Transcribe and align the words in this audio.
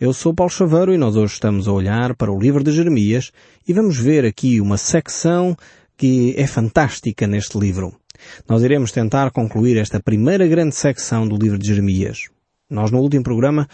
Eu 0.00 0.14
sou 0.14 0.32
Paulo 0.32 0.50
Chaveiro 0.50 0.94
e 0.94 0.96
nós 0.96 1.14
hoje 1.14 1.34
estamos 1.34 1.68
a 1.68 1.72
olhar 1.72 2.16
para 2.16 2.32
o 2.32 2.40
livro 2.40 2.64
de 2.64 2.72
Jeremias 2.72 3.30
e 3.68 3.72
vamos 3.74 3.98
ver 3.98 4.24
aqui 4.24 4.58
uma 4.58 4.78
secção 4.78 5.54
que 5.94 6.34
é 6.38 6.46
fantástica 6.46 7.26
neste 7.26 7.58
livro. 7.58 7.94
Nós 8.48 8.62
iremos 8.62 8.92
tentar 8.92 9.30
concluir 9.30 9.76
esta 9.76 10.00
primeira 10.00 10.48
grande 10.48 10.74
secção 10.74 11.28
do 11.28 11.36
livro 11.36 11.58
de 11.58 11.66
Jeremias. 11.66 12.30
Nós 12.70 12.90
no 12.90 12.98
último 12.98 13.22
programa 13.22 13.68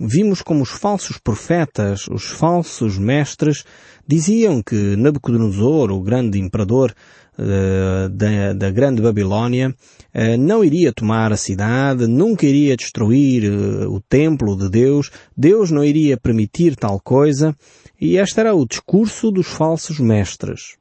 vimos 0.00 0.40
como 0.40 0.62
os 0.62 0.70
falsos 0.70 1.18
profetas, 1.18 2.08
os 2.08 2.24
falsos 2.24 2.96
mestres, 2.96 3.64
diziam 4.06 4.62
que 4.62 4.96
Nabucodonosor, 4.96 5.92
o 5.92 6.00
grande 6.00 6.38
imperador 6.38 6.94
uh, 7.38 8.08
da, 8.08 8.54
da, 8.54 8.70
grande 8.70 9.02
Babilónia, 9.02 9.68
uh, 9.68 10.36
não 10.38 10.64
iria 10.64 10.92
tomar 10.92 11.32
a 11.32 11.36
cidade, 11.36 12.06
nunca 12.06 12.46
iria 12.46 12.76
destruir 12.76 13.44
uh, 13.44 13.92
o 13.92 14.00
templo 14.00 14.56
de 14.56 14.70
Deus, 14.70 15.10
Deus 15.36 15.70
não 15.70 15.84
iria 15.84 16.16
permitir 16.16 16.76
tal 16.76 16.98
coisa, 16.98 17.54
e 18.00 18.16
este 18.16 18.40
era 18.40 18.54
o 18.54 18.66
discurso 18.66 19.30
dos 19.30 19.46
falsos 19.46 20.00
mestres. 20.00 20.78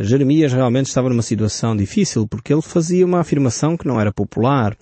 Jeremias 0.00 0.54
realmente 0.54 0.86
estava 0.86 1.10
numa 1.10 1.20
situação 1.20 1.76
difícil 1.76 2.26
porque 2.26 2.50
ele 2.50 2.62
fazia 2.62 3.04
uma 3.04 3.20
afirmação 3.20 3.76
que 3.76 3.86
não 3.86 4.00
era 4.00 4.10
popular. 4.10 4.74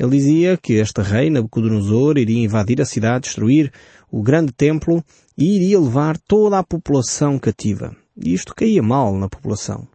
Ele 0.00 0.12
dizia 0.12 0.56
que 0.56 0.72
este 0.80 1.02
rei, 1.02 1.28
Nabucodonosor, 1.28 2.16
iria 2.16 2.42
invadir 2.42 2.80
a 2.80 2.86
cidade, 2.86 3.24
destruir 3.24 3.70
o 4.10 4.22
grande 4.22 4.50
templo 4.50 5.04
e 5.36 5.56
iria 5.56 5.78
levar 5.78 6.16
toda 6.16 6.58
a 6.58 6.64
população 6.64 7.38
cativa. 7.38 7.94
E 8.16 8.32
isto 8.32 8.54
caía 8.54 8.82
mal 8.82 9.14
na 9.18 9.28
população. 9.28 9.86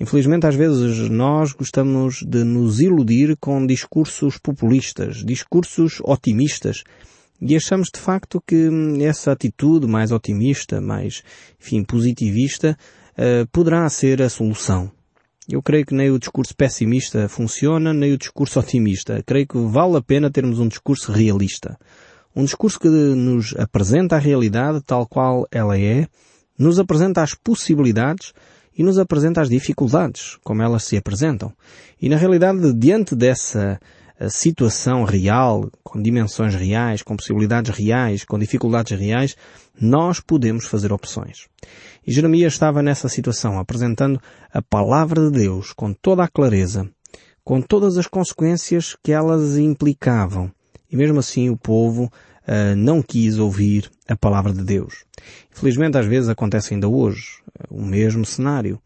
Infelizmente, 0.00 0.48
às 0.48 0.56
vezes, 0.56 1.08
nós 1.08 1.52
gostamos 1.52 2.24
de 2.26 2.42
nos 2.42 2.80
iludir 2.80 3.36
com 3.36 3.64
discursos 3.64 4.36
populistas, 4.36 5.24
discursos 5.24 6.00
otimistas, 6.02 6.82
e 7.40 7.54
achamos 7.54 7.88
de 7.94 8.00
facto 8.00 8.42
que 8.44 8.68
essa 9.00 9.30
atitude 9.30 9.86
mais 9.86 10.10
otimista, 10.10 10.80
mais, 10.80 11.22
enfim, 11.60 11.84
positivista, 11.84 12.76
uh, 13.12 13.46
poderá 13.52 13.88
ser 13.88 14.22
a 14.22 14.28
solução. 14.28 14.90
Eu 15.50 15.60
creio 15.62 15.84
que 15.84 15.94
nem 15.94 16.10
o 16.10 16.18
discurso 16.18 16.54
pessimista 16.56 17.28
funciona, 17.28 17.92
nem 17.92 18.12
o 18.12 18.18
discurso 18.18 18.58
otimista. 18.60 19.22
Creio 19.24 19.46
que 19.46 19.58
vale 19.58 19.96
a 19.96 20.02
pena 20.02 20.30
termos 20.30 20.58
um 20.58 20.68
discurso 20.68 21.10
realista. 21.10 21.76
Um 22.34 22.44
discurso 22.44 22.78
que 22.78 22.88
nos 22.88 23.54
apresenta 23.56 24.16
a 24.16 24.18
realidade 24.18 24.80
tal 24.82 25.06
qual 25.06 25.46
ela 25.50 25.78
é, 25.78 26.06
nos 26.56 26.78
apresenta 26.78 27.22
as 27.22 27.34
possibilidades 27.34 28.32
e 28.76 28.84
nos 28.84 28.98
apresenta 28.98 29.40
as 29.40 29.48
dificuldades, 29.48 30.38
como 30.44 30.62
elas 30.62 30.84
se 30.84 30.96
apresentam. 30.96 31.52
E 32.00 32.08
na 32.08 32.16
realidade, 32.16 32.72
diante 32.74 33.16
dessa 33.16 33.80
situação 34.28 35.04
real, 35.04 35.70
com 35.82 36.00
dimensões 36.00 36.54
reais, 36.54 37.02
com 37.02 37.16
possibilidades 37.16 37.74
reais, 37.74 38.24
com 38.24 38.38
dificuldades 38.38 38.98
reais, 38.98 39.36
nós 39.80 40.20
podemos 40.20 40.66
fazer 40.66 40.92
opções. 40.92 41.48
E 42.06 42.12
Jeremias 42.12 42.52
estava 42.52 42.82
nessa 42.82 43.08
situação, 43.08 43.58
apresentando 43.58 44.20
a 44.52 44.60
palavra 44.60 45.30
de 45.30 45.38
Deus 45.38 45.72
com 45.72 45.92
toda 45.92 46.24
a 46.24 46.28
clareza, 46.28 46.90
com 47.42 47.62
todas 47.62 47.96
as 47.96 48.06
consequências 48.06 48.96
que 49.02 49.12
elas 49.12 49.56
implicavam. 49.56 50.50
E 50.90 50.96
mesmo 50.96 51.20
assim 51.20 51.48
o 51.48 51.56
povo 51.56 52.04
uh, 52.04 52.76
não 52.76 53.00
quis 53.02 53.38
ouvir 53.38 53.90
a 54.08 54.16
palavra 54.16 54.52
de 54.52 54.62
Deus. 54.62 55.04
Infelizmente 55.52 55.96
às 55.96 56.06
vezes 56.06 56.28
acontece 56.28 56.74
ainda 56.74 56.88
hoje 56.88 57.40
o 57.70 57.82
mesmo 57.82 58.24
cenário. 58.24 58.80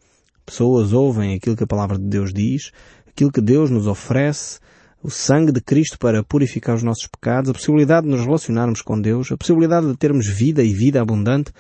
Pessoas 0.47 0.93
ouvem 0.93 1.35
aquilo 1.35 1.57
que 1.57 1.65
a 1.65 1.67
palavra 1.67 1.99
de 1.99 2.05
Deus 2.05 2.33
diz, 2.33 2.71
aquilo 3.09 3.33
que 3.33 3.41
Deus 3.41 3.71
nos 3.71 3.87
oferece, 3.87 4.61
o 5.05 5.11
sangue 5.11 5.53
de 5.53 5.61
Cristo 5.61 5.99
para 5.99 6.25
purificar 6.25 6.75
os 6.75 6.83
nossos 6.83 7.07
pecados, 7.07 7.51
a 7.51 7.53
possibilidade 7.53 8.07
de 8.07 8.11
nos 8.11 8.25
relacionarmos 8.25 8.81
com 8.81 8.99
Deus, 8.99 9.31
a 9.31 9.37
possibilidade 9.37 9.87
de 9.87 9.95
termos 9.99 10.27
vida 10.27 10.63
e 10.63 10.73
vida 10.73 10.99
abundante, 10.99 11.53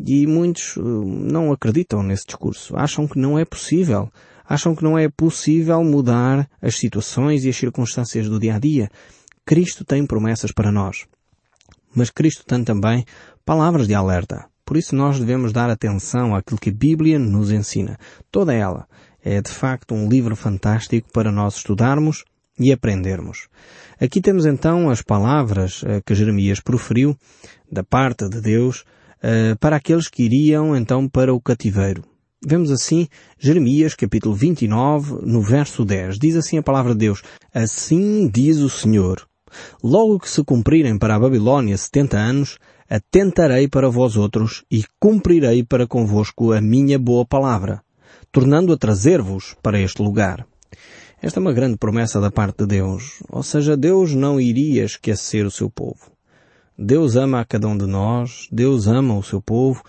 e 0.00 0.26
muitos 0.26 0.74
uh, 0.78 0.80
não 0.80 1.52
acreditam 1.52 2.02
nesse 2.02 2.24
discurso. 2.24 2.74
Acham 2.74 3.06
que 3.06 3.18
não 3.18 3.38
é 3.38 3.44
possível. 3.44 4.10
Acham 4.42 4.74
que 4.74 4.82
não 4.82 4.96
é 4.96 5.06
possível 5.06 5.84
mudar 5.84 6.48
as 6.62 6.76
situações 6.76 7.44
e 7.44 7.50
as 7.50 7.56
circunstâncias 7.56 8.26
do 8.26 8.40
dia 8.40 8.54
a 8.54 8.58
dia. 8.58 8.88
Cristo 9.44 9.84
tem 9.84 10.06
promessas 10.06 10.50
para 10.50 10.72
nós. 10.72 11.04
Mas 11.94 12.08
Cristo 12.08 12.42
tem 12.46 12.64
também 12.64 13.04
palavras 13.44 13.86
de 13.86 13.92
alerta. 13.92 14.46
Por 14.64 14.78
isso 14.78 14.96
nós 14.96 15.18
devemos 15.18 15.52
dar 15.52 15.68
atenção 15.68 16.34
àquilo 16.34 16.58
que 16.58 16.70
a 16.70 16.74
Bíblia 16.74 17.18
nos 17.18 17.52
ensina. 17.52 17.98
Toda 18.30 18.54
ela 18.54 18.86
é 19.22 19.42
de 19.42 19.50
facto 19.50 19.94
um 19.94 20.08
livro 20.08 20.34
fantástico 20.34 21.12
para 21.12 21.30
nós 21.30 21.56
estudarmos 21.56 22.24
e 22.58 22.72
aprendermos. 22.72 23.48
Aqui 24.00 24.20
temos 24.20 24.46
então 24.46 24.90
as 24.90 25.02
palavras 25.02 25.82
uh, 25.82 26.02
que 26.04 26.14
Jeremias 26.14 26.60
proferiu 26.60 27.16
da 27.70 27.82
parte 27.82 28.28
de 28.28 28.40
Deus 28.40 28.84
uh, 29.22 29.56
para 29.58 29.76
aqueles 29.76 30.08
que 30.08 30.24
iriam 30.24 30.76
então 30.76 31.08
para 31.08 31.34
o 31.34 31.40
cativeiro. 31.40 32.04
Vemos 32.46 32.70
assim 32.70 33.08
Jeremias 33.36 33.94
capítulo 33.94 34.34
29 34.34 35.26
no 35.26 35.42
verso 35.42 35.84
10. 35.84 36.18
Diz 36.18 36.36
assim 36.36 36.58
a 36.58 36.62
palavra 36.62 36.92
de 36.92 37.00
Deus. 37.00 37.22
Assim 37.52 38.28
diz 38.28 38.58
o 38.58 38.70
Senhor. 38.70 39.26
Logo 39.82 40.20
que 40.20 40.30
se 40.30 40.44
cumprirem 40.44 40.96
para 40.96 41.16
a 41.16 41.18
Babilônia 41.18 41.76
setenta 41.76 42.16
anos, 42.16 42.58
atentarei 42.88 43.66
para 43.66 43.90
vós 43.90 44.16
outros 44.16 44.64
e 44.70 44.84
cumprirei 45.00 45.64
para 45.64 45.86
convosco 45.86 46.52
a 46.52 46.60
minha 46.60 46.98
boa 46.98 47.26
palavra, 47.26 47.82
tornando 48.30 48.72
a 48.72 48.78
trazer-vos 48.78 49.56
para 49.62 49.80
este 49.80 50.00
lugar. 50.00 50.46
Esta 51.20 51.40
é 51.40 51.42
uma 51.42 51.52
grande 51.52 51.76
promessa 51.76 52.20
da 52.20 52.30
parte 52.30 52.58
de 52.58 52.66
Deus. 52.66 53.22
Ou 53.28 53.42
seja, 53.42 53.76
Deus 53.76 54.14
não 54.14 54.40
iria 54.40 54.84
esquecer 54.84 55.44
o 55.44 55.50
seu 55.50 55.68
povo. 55.68 56.12
Deus 56.78 57.16
ama 57.16 57.40
a 57.40 57.44
cada 57.44 57.66
um 57.66 57.76
de 57.76 57.86
nós, 57.86 58.46
Deus 58.52 58.86
ama 58.86 59.18
o 59.18 59.22
seu 59.22 59.42
povo, 59.42 59.82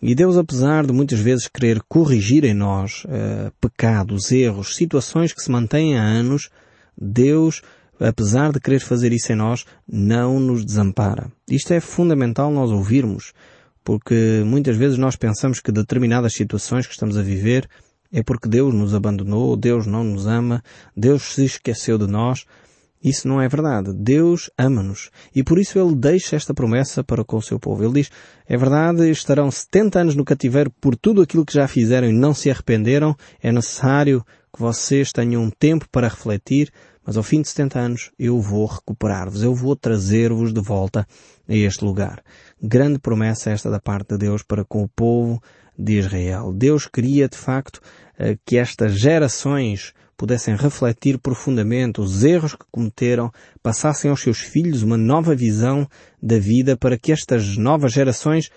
e 0.00 0.14
Deus, 0.14 0.38
apesar 0.38 0.86
de 0.86 0.92
muitas 0.92 1.18
vezes 1.18 1.46
querer 1.46 1.82
corrigir 1.86 2.44
em 2.44 2.54
nós 2.54 3.04
uh, 3.04 3.52
pecados, 3.60 4.32
erros, 4.32 4.74
situações 4.74 5.34
que 5.34 5.42
se 5.42 5.50
mantêm 5.50 5.98
há 5.98 6.02
anos, 6.02 6.48
Deus, 6.96 7.60
apesar 8.00 8.50
de 8.50 8.58
querer 8.58 8.80
fazer 8.80 9.12
isso 9.12 9.30
em 9.30 9.36
nós, 9.36 9.66
não 9.86 10.40
nos 10.40 10.64
desampara. 10.64 11.30
Isto 11.46 11.74
é 11.74 11.80
fundamental 11.80 12.50
nós 12.50 12.70
ouvirmos, 12.70 13.34
porque 13.84 14.42
muitas 14.46 14.78
vezes 14.78 14.96
nós 14.96 15.16
pensamos 15.16 15.60
que 15.60 15.70
determinadas 15.70 16.32
situações 16.32 16.86
que 16.86 16.94
estamos 16.94 17.18
a 17.18 17.22
viver 17.22 17.68
é 18.12 18.22
porque 18.22 18.48
Deus 18.48 18.74
nos 18.74 18.94
abandonou, 18.94 19.56
Deus 19.56 19.86
não 19.86 20.04
nos 20.04 20.26
ama, 20.26 20.62
Deus 20.96 21.34
se 21.34 21.44
esqueceu 21.44 21.96
de 21.96 22.06
nós, 22.06 22.44
isso 23.02 23.26
não 23.26 23.40
é 23.40 23.48
verdade. 23.48 23.92
Deus 23.94 24.50
ama-nos. 24.58 25.10
E 25.34 25.42
por 25.42 25.58
isso 25.58 25.78
Ele 25.78 25.94
deixa 25.94 26.36
esta 26.36 26.52
promessa 26.52 27.02
para 27.02 27.24
com 27.24 27.38
o 27.38 27.42
seu 27.42 27.58
povo. 27.58 27.82
Ele 27.82 27.94
diz, 27.94 28.10
é 28.46 28.56
verdade, 28.56 29.10
estarão 29.10 29.50
70 29.50 29.98
anos 29.98 30.14
no 30.14 30.24
cativeiro 30.24 30.70
por 30.80 30.94
tudo 30.94 31.22
aquilo 31.22 31.46
que 31.46 31.54
já 31.54 31.66
fizeram 31.66 32.08
e 32.08 32.12
não 32.12 32.34
se 32.34 32.50
arrependeram. 32.50 33.16
É 33.42 33.50
necessário 33.50 34.22
que 34.52 34.60
vocês 34.60 35.12
tenham 35.12 35.42
um 35.42 35.50
tempo 35.50 35.86
para 35.90 36.08
refletir, 36.08 36.70
mas 37.06 37.16
ao 37.16 37.22
fim 37.22 37.40
de 37.40 37.48
70 37.48 37.78
anos 37.78 38.10
eu 38.18 38.38
vou 38.38 38.66
recuperar-vos. 38.66 39.42
Eu 39.42 39.54
vou 39.54 39.74
trazer-vos 39.74 40.52
de 40.52 40.60
volta 40.60 41.06
a 41.48 41.54
este 41.54 41.82
lugar. 41.82 42.22
Grande 42.62 42.98
promessa 42.98 43.50
esta 43.50 43.70
da 43.70 43.80
parte 43.80 44.10
de 44.10 44.18
Deus 44.18 44.42
para 44.42 44.62
com 44.62 44.82
o 44.82 44.88
povo 44.88 45.40
de 45.82 45.98
Israel. 45.98 46.52
Deus 46.52 46.86
queria, 46.86 47.28
de 47.28 47.36
facto, 47.36 47.80
eh, 48.18 48.36
que 48.44 48.56
estas 48.56 48.98
gerações 49.00 49.92
pudessem 50.16 50.54
refletir 50.54 51.18
profundamente 51.18 52.00
os 52.00 52.22
erros 52.22 52.54
que 52.54 52.66
cometeram, 52.70 53.32
passassem 53.62 54.10
aos 54.10 54.20
seus 54.20 54.38
filhos 54.38 54.82
uma 54.82 54.98
nova 54.98 55.34
visão 55.34 55.88
da 56.22 56.38
vida 56.38 56.76
para 56.76 56.98
que 56.98 57.10
estas 57.10 57.56
novas 57.56 57.92
gerações 57.92 58.50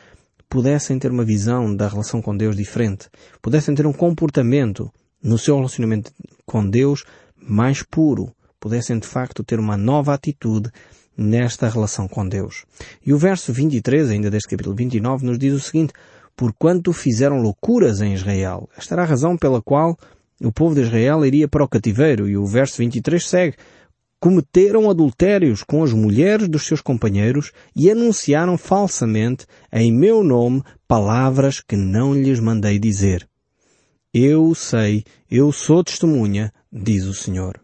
pudessem 0.49 0.99
ter 0.99 1.09
uma 1.09 1.23
visão 1.23 1.73
da 1.73 1.87
relação 1.87 2.21
com 2.21 2.35
Deus 2.35 2.55
diferente, 2.55 3.07
pudessem 3.41 3.73
ter 3.73 3.87
um 3.87 3.93
comportamento 3.93 4.91
no 5.23 5.37
seu 5.37 5.55
relacionamento 5.55 6.11
com 6.45 6.69
Deus 6.69 7.05
mais 7.37 7.81
puro, 7.81 8.35
pudessem 8.59 8.99
de 8.99 9.07
facto 9.07 9.43
ter 9.43 9.57
uma 9.57 9.77
nova 9.77 10.13
atitude 10.13 10.69
nesta 11.17 11.69
relação 11.69 12.07
com 12.07 12.27
Deus. 12.27 12.65
E 13.05 13.13
o 13.13 13.17
verso 13.17 13.53
23, 13.53 14.09
ainda 14.09 14.29
deste 14.29 14.49
capítulo 14.49 14.75
29, 14.75 15.25
nos 15.25 15.39
diz 15.39 15.53
o 15.53 15.59
seguinte, 15.59 15.93
porquanto 16.35 16.93
fizeram 16.93 17.41
loucuras 17.41 18.01
em 18.01 18.13
Israel. 18.13 18.69
Esta 18.77 18.95
era 18.95 19.03
a 19.03 19.05
razão 19.05 19.37
pela 19.37 19.61
qual 19.61 19.97
o 20.41 20.51
povo 20.51 20.75
de 20.75 20.81
Israel 20.81 21.25
iria 21.25 21.47
para 21.47 21.63
o 21.63 21.67
cativeiro 21.67 22.27
e 22.27 22.37
o 22.37 22.45
verso 22.45 22.77
23 22.77 23.25
segue. 23.25 23.57
Cometeram 24.19 24.89
adultérios 24.89 25.63
com 25.63 25.83
as 25.83 25.91
mulheres 25.91 26.47
dos 26.47 26.65
seus 26.65 26.81
companheiros 26.81 27.51
e 27.75 27.91
anunciaram 27.91 28.57
falsamente 28.57 29.45
em 29.71 29.91
meu 29.91 30.23
nome 30.23 30.63
palavras 30.87 31.59
que 31.59 31.75
não 31.75 32.13
lhes 32.13 32.39
mandei 32.39 32.79
dizer. 32.79 33.27
Eu 34.13 34.53
sei, 34.53 35.03
eu 35.29 35.51
sou 35.51 35.83
testemunha, 35.83 36.53
diz 36.71 37.05
o 37.05 37.13
Senhor. 37.13 37.59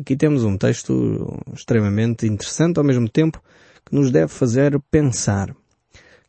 Aqui 0.00 0.16
temos 0.16 0.44
um 0.44 0.56
texto 0.56 1.42
extremamente 1.52 2.26
interessante 2.26 2.78
ao 2.78 2.84
mesmo 2.84 3.08
tempo 3.08 3.42
que 3.84 3.94
nos 3.94 4.10
deve 4.10 4.28
fazer 4.28 4.80
pensar. 4.90 5.54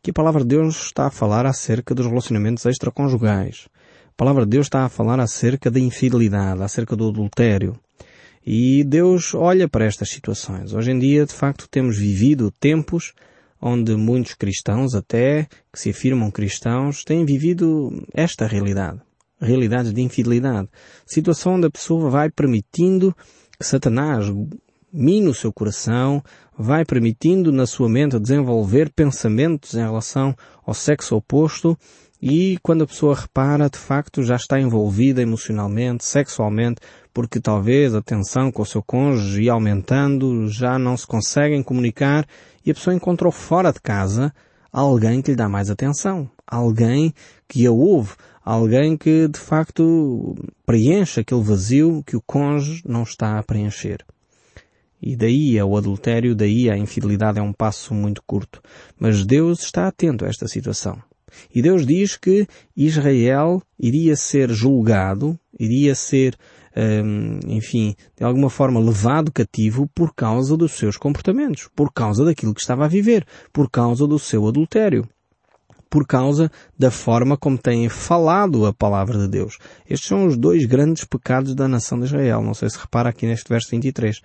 Que 0.02 0.10
a 0.10 0.14
palavra 0.14 0.42
de 0.42 0.48
Deus 0.48 0.86
está 0.86 1.06
a 1.06 1.10
falar 1.10 1.44
acerca 1.44 1.94
dos 1.94 2.06
relacionamentos 2.06 2.64
extraconjugais. 2.64 3.68
A 4.06 4.16
palavra 4.16 4.44
de 4.44 4.50
Deus 4.50 4.66
está 4.66 4.84
a 4.84 4.88
falar 4.88 5.20
acerca 5.20 5.70
da 5.70 5.78
infidelidade, 5.78 6.62
acerca 6.62 6.96
do 6.96 7.08
adultério. 7.08 7.78
E 8.44 8.82
Deus 8.84 9.34
olha 9.34 9.68
para 9.68 9.84
estas 9.84 10.08
situações. 10.08 10.72
Hoje 10.72 10.90
em 10.90 10.98
dia, 10.98 11.26
de 11.26 11.34
facto, 11.34 11.68
temos 11.70 11.98
vivido 11.98 12.50
tempos 12.50 13.12
onde 13.60 13.94
muitos 13.94 14.34
cristãos, 14.34 14.94
até 14.94 15.46
que 15.70 15.78
se 15.78 15.90
afirmam 15.90 16.30
cristãos, 16.30 17.04
têm 17.04 17.26
vivido 17.26 17.90
esta 18.14 18.46
realidade. 18.46 19.00
Realidades 19.38 19.92
de 19.92 20.00
infidelidade. 20.00 20.68
Situação 21.04 21.56
onde 21.56 21.66
a 21.66 21.70
pessoa 21.70 22.08
vai 22.08 22.30
permitindo 22.30 23.14
que 23.58 23.66
Satanás 23.66 24.26
mine 24.92 25.28
o 25.28 25.34
seu 25.34 25.52
coração, 25.52 26.22
vai 26.58 26.84
permitindo 26.84 27.50
na 27.52 27.66
sua 27.66 27.88
mente 27.88 28.18
desenvolver 28.18 28.90
pensamentos 28.90 29.74
em 29.74 29.80
relação 29.80 30.34
ao 30.66 30.74
sexo 30.74 31.16
oposto 31.16 31.78
e 32.22 32.58
quando 32.62 32.84
a 32.84 32.86
pessoa 32.86 33.14
repara, 33.14 33.70
de 33.70 33.78
facto, 33.78 34.22
já 34.22 34.36
está 34.36 34.60
envolvida 34.60 35.22
emocionalmente, 35.22 36.04
sexualmente, 36.04 36.80
porque 37.14 37.40
talvez 37.40 37.94
a 37.94 38.02
tensão 38.02 38.52
com 38.52 38.60
o 38.60 38.66
seu 38.66 38.82
cônjuge 38.82 39.44
ia 39.44 39.52
aumentando, 39.52 40.46
já 40.48 40.78
não 40.78 40.96
se 40.96 41.06
conseguem 41.06 41.62
comunicar 41.62 42.26
e 42.64 42.70
a 42.70 42.74
pessoa 42.74 42.94
encontrou 42.94 43.32
fora 43.32 43.72
de 43.72 43.80
casa 43.80 44.34
alguém 44.70 45.22
que 45.22 45.30
lhe 45.30 45.36
dá 45.36 45.48
mais 45.48 45.70
atenção, 45.70 46.30
alguém 46.46 47.14
que 47.48 47.66
a 47.66 47.72
ouve, 47.72 48.12
alguém 48.44 48.96
que 48.96 49.26
de 49.26 49.38
facto 49.38 50.36
preenche 50.66 51.20
aquele 51.20 51.42
vazio 51.42 52.02
que 52.06 52.16
o 52.16 52.22
cônjuge 52.22 52.82
não 52.86 53.02
está 53.02 53.38
a 53.38 53.42
preencher. 53.42 54.04
E 55.02 55.16
daí 55.16 55.58
ao 55.58 55.76
adultério, 55.76 56.34
daí 56.34 56.68
à 56.68 56.76
infidelidade 56.76 57.38
é 57.38 57.42
um 57.42 57.52
passo 57.52 57.94
muito 57.94 58.22
curto. 58.26 58.60
Mas 58.98 59.24
Deus 59.24 59.60
está 59.62 59.86
atento 59.86 60.24
a 60.24 60.28
esta 60.28 60.46
situação. 60.46 61.02
E 61.54 61.62
Deus 61.62 61.86
diz 61.86 62.16
que 62.16 62.46
Israel 62.76 63.62
iria 63.78 64.16
ser 64.16 64.50
julgado, 64.50 65.38
iria 65.58 65.94
ser, 65.94 66.36
hum, 66.76 67.38
enfim, 67.46 67.94
de 68.16 68.24
alguma 68.24 68.50
forma 68.50 68.80
levado 68.80 69.32
cativo 69.32 69.88
por 69.94 70.12
causa 70.14 70.56
dos 70.56 70.72
seus 70.72 70.96
comportamentos, 70.96 71.68
por 71.74 71.92
causa 71.92 72.24
daquilo 72.24 72.54
que 72.54 72.60
estava 72.60 72.84
a 72.84 72.88
viver, 72.88 73.24
por 73.52 73.70
causa 73.70 74.06
do 74.06 74.18
seu 74.18 74.46
adultério 74.46 75.08
por 75.90 76.06
causa 76.06 76.50
da 76.78 76.88
forma 76.88 77.36
como 77.36 77.58
têm 77.58 77.88
falado 77.88 78.64
a 78.64 78.72
palavra 78.72 79.18
de 79.18 79.26
Deus. 79.26 79.58
Estes 79.88 80.08
são 80.08 80.24
os 80.24 80.36
dois 80.36 80.64
grandes 80.64 81.04
pecados 81.04 81.52
da 81.52 81.66
nação 81.66 81.98
de 81.98 82.04
Israel. 82.04 82.40
Não 82.42 82.54
sei 82.54 82.70
se 82.70 82.78
repara 82.78 83.08
aqui 83.08 83.26
neste 83.26 83.48
verso 83.48 83.68
23. 83.72 84.20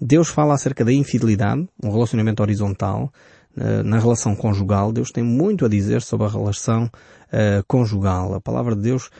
Deus 0.00 0.28
fala 0.28 0.54
acerca 0.54 0.84
da 0.84 0.92
infidelidade, 0.92 1.68
um 1.82 1.90
relacionamento 1.90 2.42
horizontal, 2.42 3.12
eh, 3.56 3.82
na 3.82 3.98
relação 3.98 4.34
conjugal. 4.34 4.92
Deus 4.92 5.10
tem 5.10 5.24
muito 5.24 5.64
a 5.64 5.68
dizer 5.68 6.02
sobre 6.02 6.26
a 6.26 6.30
relação 6.30 6.84
uh, 6.84 7.64
conjugal. 7.66 8.32
A 8.34 8.40
palavra 8.40 8.76
de 8.76 8.82
Deus 8.82 9.10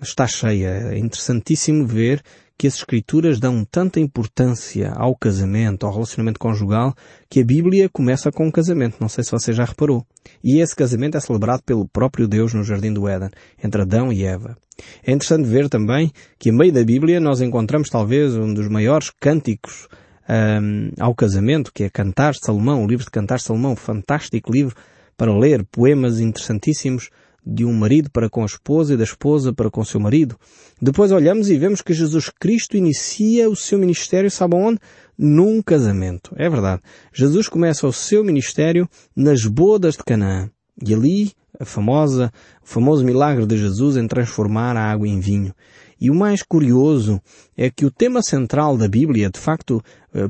está 0.00 0.26
cheia. 0.26 0.68
É 0.92 0.98
interessantíssimo 0.98 1.86
ver 1.86 2.22
que 2.56 2.66
as 2.66 2.74
Escrituras 2.74 3.38
dão 3.40 3.64
tanta 3.64 3.98
importância 4.00 4.92
ao 4.94 5.16
casamento, 5.16 5.86
ao 5.86 5.92
relacionamento 5.92 6.38
conjugal, 6.38 6.94
que 7.30 7.40
a 7.40 7.44
Bíblia 7.44 7.88
começa 7.88 8.30
com 8.30 8.46
um 8.46 8.50
casamento. 8.50 8.96
Não 9.00 9.08
sei 9.08 9.24
se 9.24 9.30
você 9.30 9.52
já 9.52 9.64
reparou. 9.64 10.04
E 10.44 10.60
esse 10.60 10.76
casamento 10.76 11.16
é 11.16 11.20
celebrado 11.20 11.62
pelo 11.62 11.88
próprio 11.88 12.28
Deus 12.28 12.52
no 12.52 12.64
Jardim 12.64 12.92
do 12.92 13.08
Éden, 13.08 13.30
entre 13.62 13.82
Adão 13.82 14.12
e 14.12 14.24
Eva. 14.24 14.56
É 15.04 15.12
interessante 15.12 15.48
ver 15.48 15.68
também 15.68 16.12
que, 16.38 16.50
a 16.50 16.52
meio 16.52 16.72
da 16.72 16.84
Bíblia, 16.84 17.20
nós 17.20 17.40
encontramos 17.40 17.88
talvez 17.88 18.36
um 18.36 18.52
dos 18.52 18.68
maiores 18.68 19.10
cânticos 19.10 19.88
um, 20.28 20.90
ao 20.98 21.14
casamento, 21.14 21.72
que 21.72 21.84
é 21.84 21.90
Cantar 21.90 22.32
de 22.32 22.44
Salomão, 22.44 22.84
o 22.84 22.86
livro 22.86 23.04
de 23.04 23.10
Cantar 23.10 23.36
de 23.36 23.44
Salomão, 23.44 23.74
fantástico 23.74 24.52
livro 24.52 24.76
para 25.16 25.36
ler, 25.36 25.64
poemas 25.64 26.20
interessantíssimos 26.20 27.10
de 27.44 27.64
um 27.64 27.72
marido 27.72 28.10
para 28.10 28.28
com 28.28 28.42
a 28.42 28.46
esposa 28.46 28.92
e 28.92 28.96
da 28.96 29.04
esposa 29.04 29.52
para 29.54 29.70
com 29.70 29.80
o 29.80 29.84
seu 29.84 29.98
marido. 29.98 30.36
Depois 30.80 31.10
olhamos 31.10 31.48
e 31.48 31.56
vemos 31.56 31.80
que 31.80 31.94
Jesus 31.94 32.28
Cristo 32.28 32.76
inicia 32.76 33.48
o 33.48 33.56
seu 33.56 33.78
ministério, 33.78 34.30
sabe 34.30 34.54
onde? 34.54 34.78
Num 35.16 35.62
casamento. 35.62 36.34
É 36.36 36.48
verdade. 36.48 36.82
Jesus 37.12 37.48
começa 37.48 37.86
o 37.86 37.92
seu 37.92 38.22
ministério 38.22 38.88
nas 39.16 39.44
bodas 39.46 39.96
de 39.96 40.04
Canaã. 40.04 40.50
E 40.86 40.94
ali, 40.94 41.32
a 41.58 41.64
famosa, 41.64 42.30
o 42.62 42.66
famoso 42.66 43.04
milagre 43.04 43.46
de 43.46 43.56
Jesus 43.56 43.96
em 43.96 44.06
transformar 44.06 44.76
a 44.76 44.92
água 44.92 45.08
em 45.08 45.18
vinho. 45.18 45.54
E 46.00 46.10
o 46.10 46.14
mais 46.14 46.42
curioso 46.42 47.20
é 47.56 47.68
que 47.70 47.84
o 47.84 47.90
tema 47.90 48.22
central 48.22 48.76
da 48.76 48.86
Bíblia, 48.86 49.30
de 49.30 49.40
facto, 49.40 49.82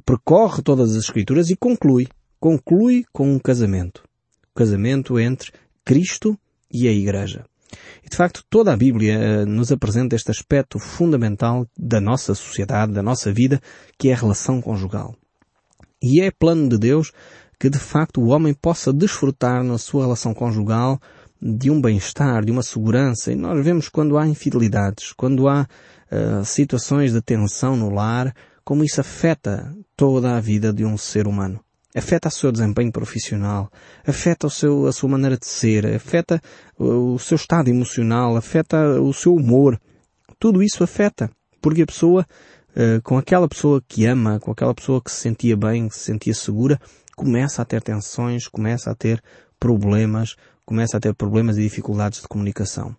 percorre 0.05 0.63
todas 0.63 0.91
as 0.91 1.05
Escrituras 1.05 1.51
e 1.51 1.57
conclui. 1.57 2.09
Conclui 2.41 3.05
com 3.13 3.33
um 3.33 3.39
casamento. 3.39 4.03
O 4.51 4.59
casamento 4.59 5.19
entre 5.19 5.53
Cristo 5.85 6.39
e 6.73 6.87
a 6.89 6.93
Igreja. 6.93 7.45
E 8.05 8.09
de 8.09 8.17
facto 8.17 8.45
toda 8.49 8.73
a 8.73 8.77
Bíblia 8.77 9.15
eh, 9.15 9.45
nos 9.45 9.71
apresenta 9.71 10.17
este 10.17 10.31
aspecto 10.31 10.79
fundamental 10.79 11.67
da 11.79 12.01
nossa 12.01 12.35
sociedade, 12.35 12.93
da 12.93 13.03
nossa 13.03 13.33
vida, 13.33 13.61
que 13.99 14.09
é 14.09 14.15
a 14.15 14.17
relação 14.17 14.61
conjugal. 14.61 15.15
E 16.03 16.23
é 16.23 16.31
plano 16.31 16.69
de 16.69 16.79
Deus 16.79 17.13
que 17.59 17.69
de 17.69 17.79
facto 17.79 18.21
o 18.21 18.29
homem 18.29 18.55
possa 18.55 18.93
desfrutar 18.93 19.65
na 19.65 19.79
sua 19.79 20.05
relação 20.05 20.33
conjugal 20.33 21.01
de 21.41 21.71
um 21.71 21.81
bem-estar, 21.81 22.45
de 22.45 22.53
uma 22.53 22.63
segurança. 22.63 23.33
E 23.33 23.35
nós 23.35 23.65
vemos 23.65 23.89
quando 23.89 24.17
há 24.17 24.27
infidelidades, 24.27 25.13
quando 25.13 25.49
há 25.49 25.67
uh, 26.11 26.45
situações 26.45 27.13
de 27.13 27.21
tensão 27.21 27.77
no 27.77 27.91
lar, 27.91 28.35
como 28.69 28.85
isso 28.85 29.01
afeta 29.01 29.75
toda 29.97 30.37
a 30.37 30.41
vida 30.41 30.75
de 30.75 30.85
um 30.85 30.99
ser 30.99 31.27
humano. 31.27 31.59
Afeta 31.97 32.29
o 32.29 32.31
seu 32.31 32.53
desempenho 32.53 32.93
profissional, 32.93 33.73
afeta 34.07 34.47
o 34.47 34.51
seu, 34.51 34.87
a 34.87 34.93
sua 34.93 35.09
maneira 35.09 35.39
de 35.39 35.47
ser, 35.47 35.87
afeta 35.87 36.39
o 36.79 37.19
seu 37.19 37.37
estado 37.37 37.71
emocional, 37.71 38.37
afeta 38.37 39.01
o 39.01 39.11
seu 39.15 39.35
humor. 39.35 39.81
Tudo 40.39 40.63
isso 40.63 40.85
afeta, 40.85 41.31
porque 41.63 41.81
a 41.81 41.87
pessoa, 41.87 42.27
uh, 42.77 43.01
com 43.03 43.17
aquela 43.17 43.49
pessoa 43.49 43.83
que 43.89 44.05
ama, 44.05 44.39
com 44.39 44.51
aquela 44.51 44.75
pessoa 44.75 45.03
que 45.03 45.11
se 45.11 45.23
sentia 45.23 45.57
bem, 45.57 45.89
que 45.89 45.97
se 45.97 46.05
sentia 46.05 46.35
segura, 46.35 46.79
começa 47.17 47.63
a 47.63 47.65
ter 47.65 47.81
tensões, 47.81 48.47
começa 48.49 48.91
a 48.91 48.95
ter 48.95 49.23
problemas, 49.59 50.37
começa 50.67 50.99
a 50.99 51.01
ter 51.01 51.15
problemas 51.15 51.57
e 51.57 51.63
dificuldades 51.63 52.21
de 52.21 52.29
comunicação. 52.29 52.95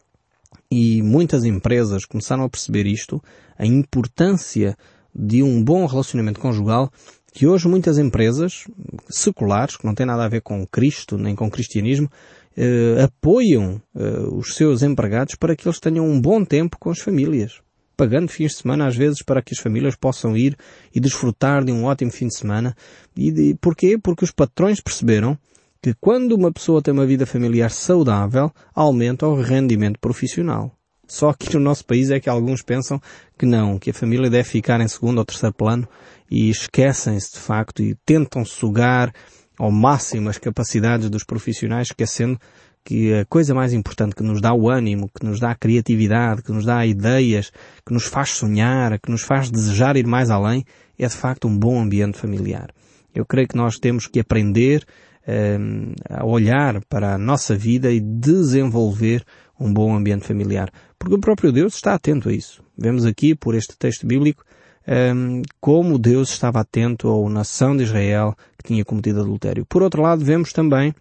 E 0.72 1.04
muitas 1.04 1.44
empresas 1.44 2.06
começaram 2.06 2.44
a 2.44 2.50
perceber 2.50 2.88
isto, 2.88 3.22
a 3.56 3.68
importância 3.68 4.75
de 5.19 5.44
um 5.44 5.62
bom 5.62 5.86
relacionamento 5.86 6.39
conjugal, 6.39 6.89
que 7.33 7.45
hoje 7.45 7.68
muitas 7.68 7.98
empresas 7.98 8.63
seculares, 9.10 9.75
que 9.75 9.86
não 9.86 9.94
têm 9.94 10.06
nada 10.06 10.24
a 10.24 10.30
ver 10.30 10.42
com 10.42 10.66
Cristo 10.66 11.18
nem 11.18 11.36
com 11.36 11.51
cristianismo, 11.51 12.10
eh, 12.56 13.04
apoiam 13.04 13.81
eh, 13.95 14.19
os 14.31 14.56
seus 14.56 14.81
empregados 14.81 15.36
para 15.36 15.56
que 15.56 15.68
eles 15.68 15.80
tenham 15.80 16.07
um 16.07 16.19
bom 16.19 16.44
tempo 16.44 16.77
com 16.80 16.89
as 16.89 17.00
famílias, 17.00 17.62
pagando 17.98 18.30
fins 18.30 18.51
de 18.51 18.57
semana 18.60 18.88
às 18.88 18.95
vezes 18.95 19.21
para 19.21 19.42
que 19.42 19.54
as 19.54 19.60
famílias 19.60 19.95
possam 19.95 20.36
ir 20.36 20.57
e 20.95 21.00
desfrutar 21.00 21.63
de 21.63 21.72
um 21.72 21.83
ótimo 21.83 22.12
fim 22.12 22.27
de 22.27 22.38
semana. 22.38 22.75
E 23.15 23.31
de, 23.31 23.56
porquê? 23.60 23.98
Porque 23.98 24.24
os 24.24 24.31
patrões 24.31 24.80
perceberam 24.80 25.38
que 25.81 25.94
quando 25.94 26.33
uma 26.33 26.51
pessoa 26.51 26.82
tem 26.82 26.94
uma 26.94 27.05
vida 27.05 27.25
familiar 27.25 27.72
saudável, 27.72 28.51
aumenta 28.74 29.27
o 29.27 29.41
rendimento 29.41 30.00
profissional. 30.00 30.78
Só 31.10 31.34
que 31.34 31.51
no 31.56 31.60
nosso 31.60 31.84
país 31.84 32.12
é 32.12 32.20
que 32.20 32.30
alguns 32.30 32.62
pensam 32.62 33.01
que 33.38 33.46
não, 33.46 33.80
que 33.80 33.89
a 33.89 33.94
família 33.94 34.30
deve 34.30 34.48
ficar 34.48 34.80
em 34.80 34.88
segundo 34.88 35.18
ou 35.18 35.25
terceiro 35.25 35.56
plano 35.56 35.89
e 36.30 36.51
esquecem-se 36.51 37.34
de 37.34 37.39
facto 37.39 37.82
e 37.82 37.96
tentam 38.06 38.46
sugar 38.46 39.12
ao 39.58 39.72
máximo 39.72 40.30
as 40.30 40.38
capacidades 40.38 41.10
dos 41.10 41.24
profissionais, 41.24 41.88
esquecendo 41.88 42.39
que 42.86 43.12
a 43.12 43.25
coisa 43.25 43.56
mais 43.56 43.74
importante 43.74 44.16
que 44.16 44.22
nos 44.22 44.39
dá 44.39 44.54
o 44.54 44.70
ânimo, 44.70 45.10
que 45.10 45.25
nos 45.25 45.39
dá 45.39 45.50
a 45.50 45.56
criatividade, 45.56 46.44
que 46.44 46.51
nos 46.51 46.63
dá 46.63 46.86
ideias, 46.86 47.51
que 47.84 47.92
nos 47.92 48.06
faz 48.06 48.30
sonhar, 48.30 49.00
que 49.00 49.12
nos 49.12 49.24
faz 49.24 49.50
desejar 49.50 49.98
ir 49.98 50.06
mais 50.06 50.30
além, 50.30 50.63
é 50.98 51.08
de 51.08 51.16
facto 51.16 51.48
um 51.48 51.58
bom 51.58 51.82
ambiente 51.82 52.20
familiar. 52.20 52.70
Eu 53.16 53.25
creio 53.25 53.48
que 53.48 53.58
nós 53.58 53.80
temos 53.80 54.06
que 54.06 54.20
aprender 54.20 54.86
Ehm, 55.32 55.94
a 56.10 56.25
olhar 56.25 56.84
para 56.89 57.13
a 57.13 57.18
nossa 57.18 57.56
vida 57.56 57.92
e 57.92 58.00
desenvolver 58.00 59.24
um 59.60 59.74
bom 59.74 59.96
ambiente 59.96 60.25
familiar. 60.25 60.72
Porque 60.98 61.16
o 61.16 61.20
próprio 61.20 61.51
Deus 61.51 61.75
está 61.75 61.94
atento 61.94 62.30
a 62.30 62.34
isso. 62.34 62.63
Vemos 62.78 63.06
aqui, 63.06 63.36
por 63.36 63.56
este 63.56 63.78
texto 63.78 64.08
bíblico, 64.08 64.44
ehm, 64.88 65.42
como 65.60 66.00
Deus 66.00 66.30
estava 66.30 66.62
atento 66.62 67.10
à 67.10 67.30
nação 67.30 67.75
de 67.75 67.84
Israel 67.84 68.36
que 68.58 68.68
tinha 68.68 68.86
cometido 68.86 69.22
adultério. 69.22 69.66
Por 69.66 69.84
outro 69.84 70.01
lado, 70.01 70.24
vemos 70.24 70.54
também 70.54 70.94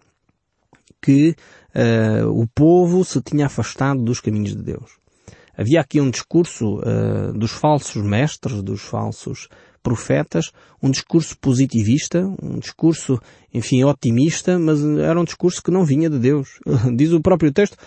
que 1.01 1.35
uh, 1.73 2.27
o 2.29 2.45
povo 2.47 3.03
se 3.05 3.21
tinha 3.21 3.45
afastado 3.45 4.03
dos 4.03 4.19
caminhos 4.19 4.55
de 4.55 4.61
Deus. 4.61 4.97
Havia 5.57 5.81
aqui 5.81 5.99
um 5.99 6.09
discurso 6.09 6.79
uh, 6.79 7.33
dos 7.33 7.51
falsos 7.51 8.01
mestres, 8.03 8.61
dos 8.61 8.81
falsos 8.81 9.47
profetas, 9.81 10.51
um 10.81 10.91
discurso 10.91 11.37
positivista, 11.39 12.25
um 12.41 12.59
discurso, 12.59 13.19
enfim, 13.53 13.83
otimista, 13.83 14.59
mas 14.59 14.83
era 14.83 15.19
um 15.19 15.23
discurso 15.23 15.61
que 15.61 15.71
não 15.71 15.85
vinha 15.85 16.09
de 16.09 16.19
Deus. 16.19 16.59
Diz 16.95 17.11
o 17.11 17.21
próprio 17.21 17.51
texto 17.51 17.77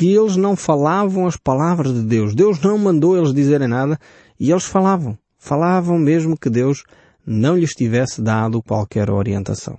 que 0.00 0.14
eles 0.14 0.34
não 0.34 0.56
falavam 0.56 1.26
as 1.26 1.36
palavras 1.36 1.92
de 1.92 2.00
Deus. 2.00 2.34
Deus 2.34 2.58
não 2.62 2.78
mandou 2.78 3.18
eles 3.18 3.34
dizerem 3.34 3.68
nada 3.68 3.98
e 4.38 4.50
eles 4.50 4.64
falavam. 4.64 5.18
Falavam 5.36 5.98
mesmo 5.98 6.38
que 6.38 6.48
Deus 6.48 6.84
não 7.26 7.54
lhes 7.54 7.72
tivesse 7.72 8.22
dado 8.22 8.62
qualquer 8.62 9.10
orientação. 9.10 9.78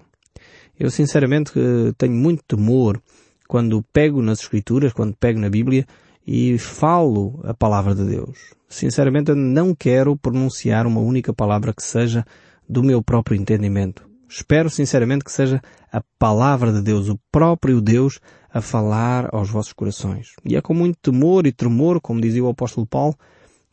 Eu 0.80 0.92
sinceramente 0.92 1.54
tenho 1.98 2.14
muito 2.14 2.44
temor 2.48 3.02
quando 3.48 3.84
pego 3.92 4.22
nas 4.22 4.42
Escrituras, 4.42 4.94
quando 4.94 5.18
pego 5.20 5.40
na 5.40 5.50
Bíblia 5.50 5.88
e 6.26 6.56
falo 6.60 7.40
a 7.44 7.56
palavra 7.56 7.96
de 7.96 8.06
Deus. 8.06 8.38
Sinceramente, 8.70 9.34
não 9.34 9.74
quero 9.74 10.16
pronunciar 10.16 10.86
uma 10.86 11.02
única 11.02 11.34
palavra 11.34 11.74
que 11.74 11.82
seja 11.82 12.24
do 12.70 12.84
meu 12.84 13.02
próprio 13.02 13.36
entendimento. 13.36 14.08
Espero 14.30 14.70
sinceramente 14.70 15.26
que 15.26 15.32
seja 15.32 15.60
a 15.92 16.00
palavra 16.20 16.72
de 16.72 16.84
Deus, 16.84 17.10
o 17.10 17.20
próprio 17.32 17.82
Deus, 17.82 18.20
a 18.54 18.62
falar 18.62 19.30
aos 19.34 19.50
vossos 19.50 19.74
corações. 19.74 20.34
E 20.44 20.56
é 20.56 20.62
com 20.62 20.74
muito 20.74 20.98
temor 21.02 21.48
e 21.48 21.52
tremor, 21.52 22.02
como 22.02 22.22
dizia 22.22 22.44
o 22.44 22.50
apóstolo 22.50 22.86
Paulo, 22.86 23.16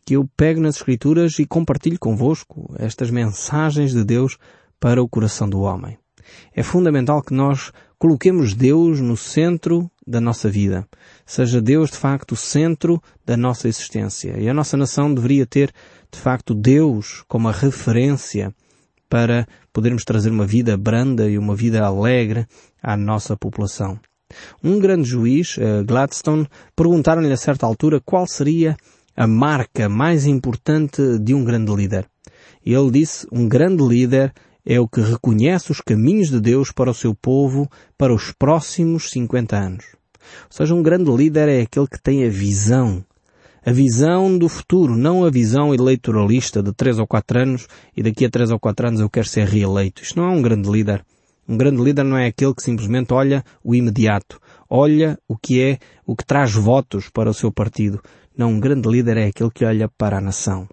que 0.07 0.15
eu 0.15 0.29
pego 0.37 0.61
nas 0.61 0.77
Escrituras 0.77 1.39
e 1.39 1.47
compartilho 1.47 1.99
convosco 1.99 2.75
estas 2.79 3.11
mensagens 3.11 3.93
de 3.93 4.05
Deus 4.05 4.39
para 4.81 5.03
o 5.03 5.09
coração 5.09 5.49
do 5.49 5.61
homem. 5.61 5.99
É 6.55 6.63
fundamental 6.63 7.23
que 7.23 7.35
nós 7.35 7.73
coloquemos 7.99 8.55
Deus 8.55 9.01
no 9.01 9.17
centro 9.17 9.91
da 10.07 10.21
nossa 10.21 10.49
vida. 10.49 10.87
Seja 11.27 11.61
Deus, 11.61 11.91
de 11.91 11.97
facto, 11.97 12.33
o 12.33 12.37
centro 12.37 13.03
da 13.27 13.37
nossa 13.37 13.69
existência. 13.69 14.39
E 14.39 14.49
a 14.49 14.55
nossa 14.55 14.77
nação 14.77 15.13
deveria 15.13 15.47
ter, 15.47 15.73
de 16.11 16.19
facto, 16.19 16.55
Deus 16.55 17.25
como 17.27 17.49
a 17.49 17.53
referência 17.53 18.55
para 19.09 19.47
podermos 19.73 20.05
trazer 20.05 20.31
uma 20.31 20.47
vida 20.47 20.77
branda 20.77 21.29
e 21.29 21.39
uma 21.39 21.55
vida 21.55 21.85
alegre 21.85 22.47
à 22.83 22.97
nossa 22.97 23.37
população. 23.37 23.99
Um 24.63 24.79
grande 24.79 25.09
juiz, 25.09 25.57
eh, 25.59 25.83
Gladstone, 25.83 26.47
perguntaram-lhe 26.77 27.33
a 27.33 27.37
certa 27.37 27.67
altura 27.67 28.01
qual 28.01 28.27
seria 28.27 28.77
a 29.17 29.27
marca 29.27 29.89
mais 29.89 30.27
importante 30.27 31.19
de 31.19 31.35
um 31.35 31.45
grande 31.45 31.75
líder. 31.75 32.07
Ele 32.65 32.91
disse, 32.91 33.27
um 33.33 33.49
grande 33.49 33.83
líder 33.83 34.33
é 34.65 34.79
o 34.79 34.87
que 34.87 35.01
reconhece 35.01 35.73
os 35.73 35.81
caminhos 35.81 36.31
de 36.31 36.41
Deus 36.41 36.71
para 36.71 36.91
o 36.91 36.95
seu 36.95 37.15
povo 37.15 37.69
para 37.97 38.15
os 38.15 38.33
próximos 38.33 39.11
50 39.11 39.57
anos. 39.57 39.85
Ou 40.45 40.51
seja, 40.51 40.75
um 40.75 40.83
grande 40.83 41.11
líder 41.11 41.49
é 41.49 41.63
aquele 41.63 41.87
que 41.87 42.01
tem 42.03 42.27
a 42.27 42.31
visão 42.31 43.05
a 43.65 43.73
visão 43.73 44.39
do 44.39 44.49
futuro, 44.49 44.97
não 44.97 45.27
a 45.27 45.31
visão 45.31 45.75
eleitoralista 45.75 46.63
de 46.63 46.73
três 46.73 46.99
ou 46.99 47.07
quatro 47.07 47.39
anos 47.39 47.67
e 47.95 48.03
daqui 48.03 48.25
a 48.25 48.31
três 48.31 48.51
ou 48.51 48.59
quatro 48.59 48.89
anos 48.89 48.99
eu 48.99 49.11
quero 49.11 49.29
ser 49.29 49.47
reeleito. 49.47 50.03
Isto 50.03 50.19
não 50.19 50.31
é 50.31 50.31
um 50.31 50.41
grande 50.41 50.71
líder. 50.71 51.05
Um 51.49 51.57
grande 51.57 51.83
líder 51.83 52.05
não 52.05 52.19
é 52.19 52.27
aquele 52.27 52.55
que 52.55 52.63
simplesmente 52.63 53.15
olha 53.15 53.43
o 53.65 53.75
imediato, 53.75 54.39
olha 54.69 55.19
o 55.27 55.35
que 55.37 55.63
é, 55.63 55.79
o 56.07 56.15
que 56.15 56.27
traz 56.27 56.53
votos 56.53 57.09
para 57.09 57.31
o 57.31 57.35
seu 57.35 57.51
partido. 57.51 58.03
Não, 58.37 58.51
um 58.51 58.61
grande 58.61 58.87
líder 58.87 59.17
é 59.17 59.27
aquele 59.29 59.51
que 59.51 59.65
olha 59.65 59.89
para 59.89 60.19
a 60.19 60.21
nação. 60.21 60.69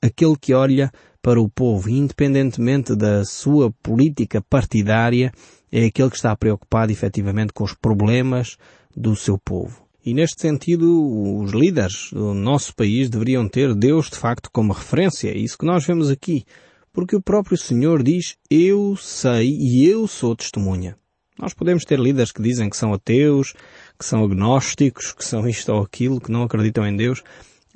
Aquele 0.00 0.36
que 0.40 0.54
olha 0.54 0.92
para 1.20 1.40
o 1.40 1.48
povo, 1.48 1.90
independentemente 1.90 2.94
da 2.94 3.24
sua 3.24 3.72
política 3.82 4.40
partidária, 4.40 5.32
é 5.70 5.86
aquele 5.86 6.10
que 6.10 6.16
está 6.16 6.34
preocupado 6.36 6.92
efetivamente 6.92 7.52
com 7.52 7.64
os 7.64 7.74
problemas 7.74 8.56
do 8.96 9.16
seu 9.16 9.36
povo. 9.36 9.82
E 10.04 10.14
neste 10.14 10.40
sentido, 10.40 11.40
os 11.40 11.52
líderes 11.52 12.10
do 12.12 12.32
nosso 12.32 12.74
país 12.74 13.10
deveriam 13.10 13.48
ter 13.48 13.74
Deus 13.74 14.08
de 14.08 14.16
facto 14.16 14.48
como 14.50 14.72
referência. 14.72 15.28
É 15.28 15.36
isso 15.36 15.58
que 15.58 15.66
nós 15.66 15.84
vemos 15.84 16.08
aqui. 16.08 16.44
Porque 16.98 17.14
o 17.14 17.22
próprio 17.22 17.56
Senhor 17.56 18.02
diz, 18.02 18.34
eu 18.50 18.96
sei 18.96 19.56
e 19.56 19.86
eu 19.86 20.08
sou 20.08 20.34
testemunha. 20.34 20.96
Nós 21.38 21.54
podemos 21.54 21.84
ter 21.84 21.96
líderes 21.96 22.32
que 22.32 22.42
dizem 22.42 22.68
que 22.68 22.76
são 22.76 22.92
ateus, 22.92 23.54
que 23.96 24.04
são 24.04 24.24
agnósticos, 24.24 25.12
que 25.12 25.24
são 25.24 25.48
isto 25.48 25.72
ou 25.72 25.84
aquilo, 25.84 26.20
que 26.20 26.32
não 26.32 26.42
acreditam 26.42 26.84
em 26.84 26.96
Deus, 26.96 27.22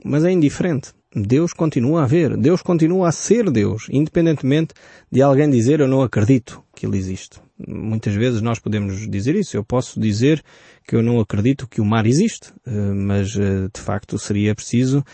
mas 0.04 0.24
é 0.24 0.32
indiferente. 0.32 0.90
Deus 1.14 1.52
continua 1.52 2.00
a 2.00 2.02
haver. 2.02 2.36
Deus 2.36 2.62
continua 2.62 3.10
a 3.10 3.12
ser 3.12 3.48
Deus, 3.48 3.86
independentemente 3.92 4.74
de 5.08 5.22
alguém 5.22 5.48
dizer 5.48 5.78
eu 5.78 5.86
não 5.86 6.02
acredito 6.02 6.60
que 6.74 6.84
Ele 6.84 6.98
existe. 6.98 7.38
Muitas 7.64 8.14
vezes 8.14 8.42
nós 8.42 8.58
podemos 8.58 9.08
dizer 9.08 9.36
isso. 9.36 9.56
Eu 9.56 9.62
posso 9.62 10.00
dizer 10.00 10.42
que 10.84 10.96
eu 10.96 11.02
não 11.02 11.20
acredito 11.20 11.68
que 11.68 11.80
o 11.80 11.84
mar 11.84 12.06
existe, 12.06 12.52
eh, 12.66 12.70
mas 12.72 13.36
eh, 13.36 13.68
de 13.72 13.80
facto 13.80 14.18
seria 14.18 14.52
preciso 14.52 15.04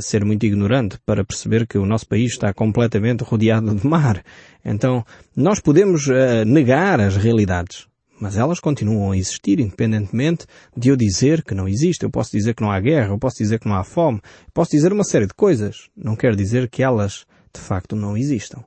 ser 0.00 0.24
muito 0.24 0.44
ignorante 0.44 0.98
para 1.06 1.24
perceber 1.24 1.66
que 1.66 1.78
o 1.78 1.86
nosso 1.86 2.06
país 2.06 2.32
está 2.32 2.52
completamente 2.52 3.24
rodeado 3.24 3.74
de 3.74 3.86
mar. 3.86 4.22
Então, 4.64 5.04
nós 5.34 5.60
podemos 5.60 6.06
negar 6.46 7.00
as 7.00 7.16
realidades, 7.16 7.86
mas 8.20 8.36
elas 8.36 8.60
continuam 8.60 9.12
a 9.12 9.16
existir 9.16 9.58
independentemente 9.58 10.46
de 10.76 10.90
eu 10.90 10.96
dizer 10.96 11.42
que 11.42 11.54
não 11.54 11.66
existe. 11.66 12.04
Eu 12.04 12.10
posso 12.10 12.30
dizer 12.30 12.54
que 12.54 12.62
não 12.62 12.70
há 12.70 12.78
guerra, 12.78 13.08
eu 13.08 13.18
posso 13.18 13.38
dizer 13.38 13.58
que 13.58 13.68
não 13.68 13.74
há 13.76 13.82
fome, 13.82 14.20
posso 14.54 14.70
dizer 14.70 14.92
uma 14.92 15.04
série 15.04 15.26
de 15.26 15.34
coisas. 15.34 15.88
Não 15.96 16.14
quer 16.14 16.36
dizer 16.36 16.68
que 16.68 16.82
elas 16.82 17.24
de 17.52 17.60
facto 17.60 17.96
não 17.96 18.16
existam. 18.16 18.62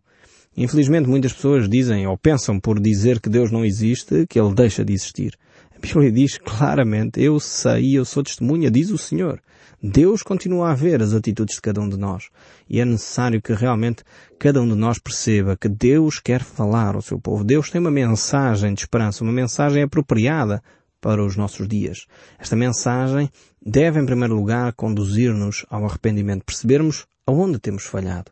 Infelizmente 0.57 1.09
muitas 1.09 1.33
pessoas 1.33 1.67
dizem 1.67 2.07
ou 2.07 2.17
pensam 2.17 2.59
por 2.59 2.79
dizer 2.79 3.19
que 3.19 3.29
Deus 3.29 3.51
não 3.51 3.65
existe, 3.65 4.25
que 4.27 4.39
Ele 4.39 4.53
deixa 4.53 4.83
de 4.83 4.93
existir. 4.93 5.37
Bíblia 5.85 6.11
diz 6.11 6.37
claramente, 6.39 7.21
eu 7.21 7.39
sei, 7.39 7.97
eu 7.97 8.05
sou 8.05 8.23
testemunha, 8.23 8.71
diz 8.71 8.89
o 8.89 8.97
Senhor. 8.97 9.39
Deus 9.81 10.23
continua 10.23 10.71
a 10.71 10.73
ver 10.73 11.01
as 11.01 11.13
atitudes 11.13 11.55
de 11.55 11.61
cada 11.61 11.79
um 11.79 11.87
de 11.87 11.95
nós. 11.95 12.29
E 12.67 12.79
é 12.79 12.85
necessário 12.85 13.39
que 13.39 13.53
realmente 13.53 14.03
cada 14.39 14.59
um 14.59 14.67
de 14.67 14.73
nós 14.73 14.97
perceba 14.97 15.55
que 15.55 15.69
Deus 15.69 16.19
quer 16.19 16.41
falar 16.41 16.95
ao 16.95 17.03
seu 17.03 17.19
povo. 17.19 17.43
Deus 17.43 17.69
tem 17.69 17.79
uma 17.79 17.91
mensagem 17.91 18.73
de 18.73 18.81
esperança, 18.81 19.23
uma 19.23 19.31
mensagem 19.31 19.83
apropriada 19.83 20.61
para 20.99 21.23
os 21.23 21.35
nossos 21.35 21.67
dias. 21.67 22.07
Esta 22.39 22.55
mensagem 22.55 23.29
deve, 23.63 23.99
em 23.99 24.05
primeiro 24.05 24.33
lugar, 24.33 24.73
conduzir-nos 24.73 25.67
ao 25.69 25.85
arrependimento, 25.85 26.43
percebermos 26.43 27.05
aonde 27.27 27.59
temos 27.59 27.83
falhado. 27.83 28.31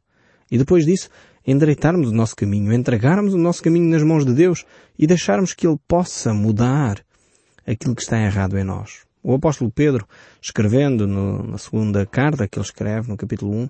E 0.50 0.57
depois 0.57 0.86
disso, 0.86 1.07
endireitarmos 1.45 2.10
o 2.10 2.13
nosso 2.13 2.36
caminho, 2.36 2.74
entregarmos 2.74 3.33
o 3.36 3.38
nosso 3.38 3.62
caminho 3.62 3.89
nas 3.89 4.01
mãos 4.01 4.25
de 4.25 4.33
Deus 4.33 4.65
e 4.98 5.05
deixarmos 5.05 5.53
que 5.53 5.67
Ele 5.67 5.77
possa 5.88 6.33
mudar 6.33 7.03
aquilo 7.65 7.96
que 7.96 8.01
está 8.01 8.20
errado 8.20 8.58
em 8.58 8.63
nós. 8.63 9.01
O 9.24 9.34
apóstolo 9.34 9.72
Pedro, 9.72 10.05
escrevendo 10.41 11.08
no, 11.08 11.43
na 11.43 11.58
segunda 11.58 12.05
carta 12.05 12.48
que 12.48 12.58
ele 12.60 12.65
escreve, 12.65 13.10
no 13.10 13.17
capítulo 13.17 13.53
1, 13.53 13.70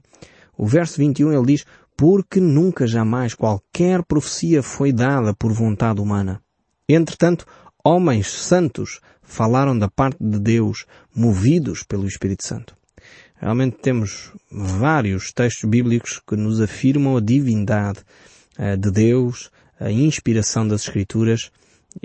o 0.58 0.66
verso 0.66 0.98
21 0.98 1.32
ele 1.34 1.46
diz, 1.46 1.66
porque 1.96 2.40
nunca 2.40 2.88
jamais 2.88 3.34
qualquer 3.36 4.04
profecia 4.04 4.64
foi 4.64 4.92
dada 4.92 5.34
por 5.34 5.54
vontade 5.54 6.02
humana. 6.02 6.42
Entretanto, 6.90 7.46
homens 7.84 8.28
santos 8.28 9.00
falaram 9.22 9.78
da 9.78 9.88
parte 9.88 10.18
de 10.20 10.40
Deus, 10.40 10.86
movidos 11.16 11.84
pelo 11.84 12.08
Espírito 12.08 12.46
Santo. 12.46 12.76
Realmente 13.36 13.78
temos 13.82 14.32
vários 14.52 15.32
textos 15.32 15.70
bíblicos 15.70 16.22
que 16.26 16.36
nos 16.36 16.62
afirmam 16.62 17.18
a 17.18 17.22
divindade 17.22 18.00
uh, 18.58 18.78
de 18.78 18.90
Deus, 18.90 19.52
a 19.80 19.92
inspiração 19.92 20.68
das 20.68 20.84
Escrituras, 20.84 21.52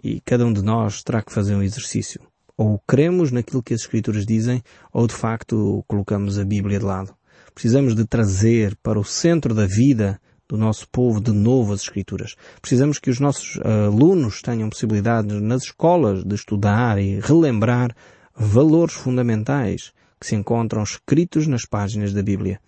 e 0.03 0.21
cada 0.21 0.45
um 0.45 0.53
de 0.53 0.63
nós 0.63 1.03
terá 1.03 1.23
que 1.23 1.33
fazer 1.33 1.55
um 1.55 1.63
exercício. 1.63 2.21
Ou 2.57 2.81
cremos 2.87 3.31
naquilo 3.31 3.63
que 3.63 3.75
as 3.75 3.83
Escrituras 3.83 4.27
dizem, 4.27 4.63
ou 4.93 5.07
de 5.07 5.15
facto 5.15 5.85
colocamos 5.87 6.39
a 6.39 6.45
Bíblia 6.45 6.79
de 6.79 6.85
lado. 6.85 7.15
Precisamos 7.55 7.95
de 7.95 8.05
trazer 8.05 8.77
para 8.83 8.99
o 8.99 9.05
centro 9.05 9.55
da 9.55 9.67
vida 9.67 10.21
do 10.49 10.57
nosso 10.57 10.89
povo 10.89 11.21
de 11.21 11.33
novo 11.33 11.73
as 11.73 11.83
Escrituras. 11.83 12.35
Precisamos 12.61 12.99
que 12.99 13.11
os 13.11 13.21
nossos 13.21 13.59
alunos 13.65 14.41
tenham 14.41 14.71
possibilidade 14.71 15.29
nas 15.41 15.65
escolas 15.65 16.25
de 16.25 16.35
estudar 16.35 16.99
e 16.99 17.21
relembrar 17.21 17.95
valores 18.35 18.95
fundamentais 18.95 19.93
que 20.19 20.27
se 20.27 20.35
encontram 20.35 20.83
escritos 20.83 21.47
nas 21.47 21.65
páginas 21.65 22.13
da 22.13 22.23
Bíblia. 22.23 22.61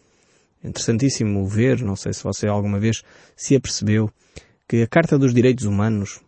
Interessantíssimo 0.63 1.47
ver, 1.47 1.83
não 1.83 1.97
sei 1.97 2.13
se 2.13 2.23
você 2.23 2.47
alguma 2.47 2.79
vez 2.79 3.03
se 3.35 3.57
apercebeu, 3.57 4.11
que 4.69 4.83
a 4.83 4.87
Carta 4.87 5.19
dos 5.19 5.33
Direitos 5.33 5.65
Humanos, 5.65 6.21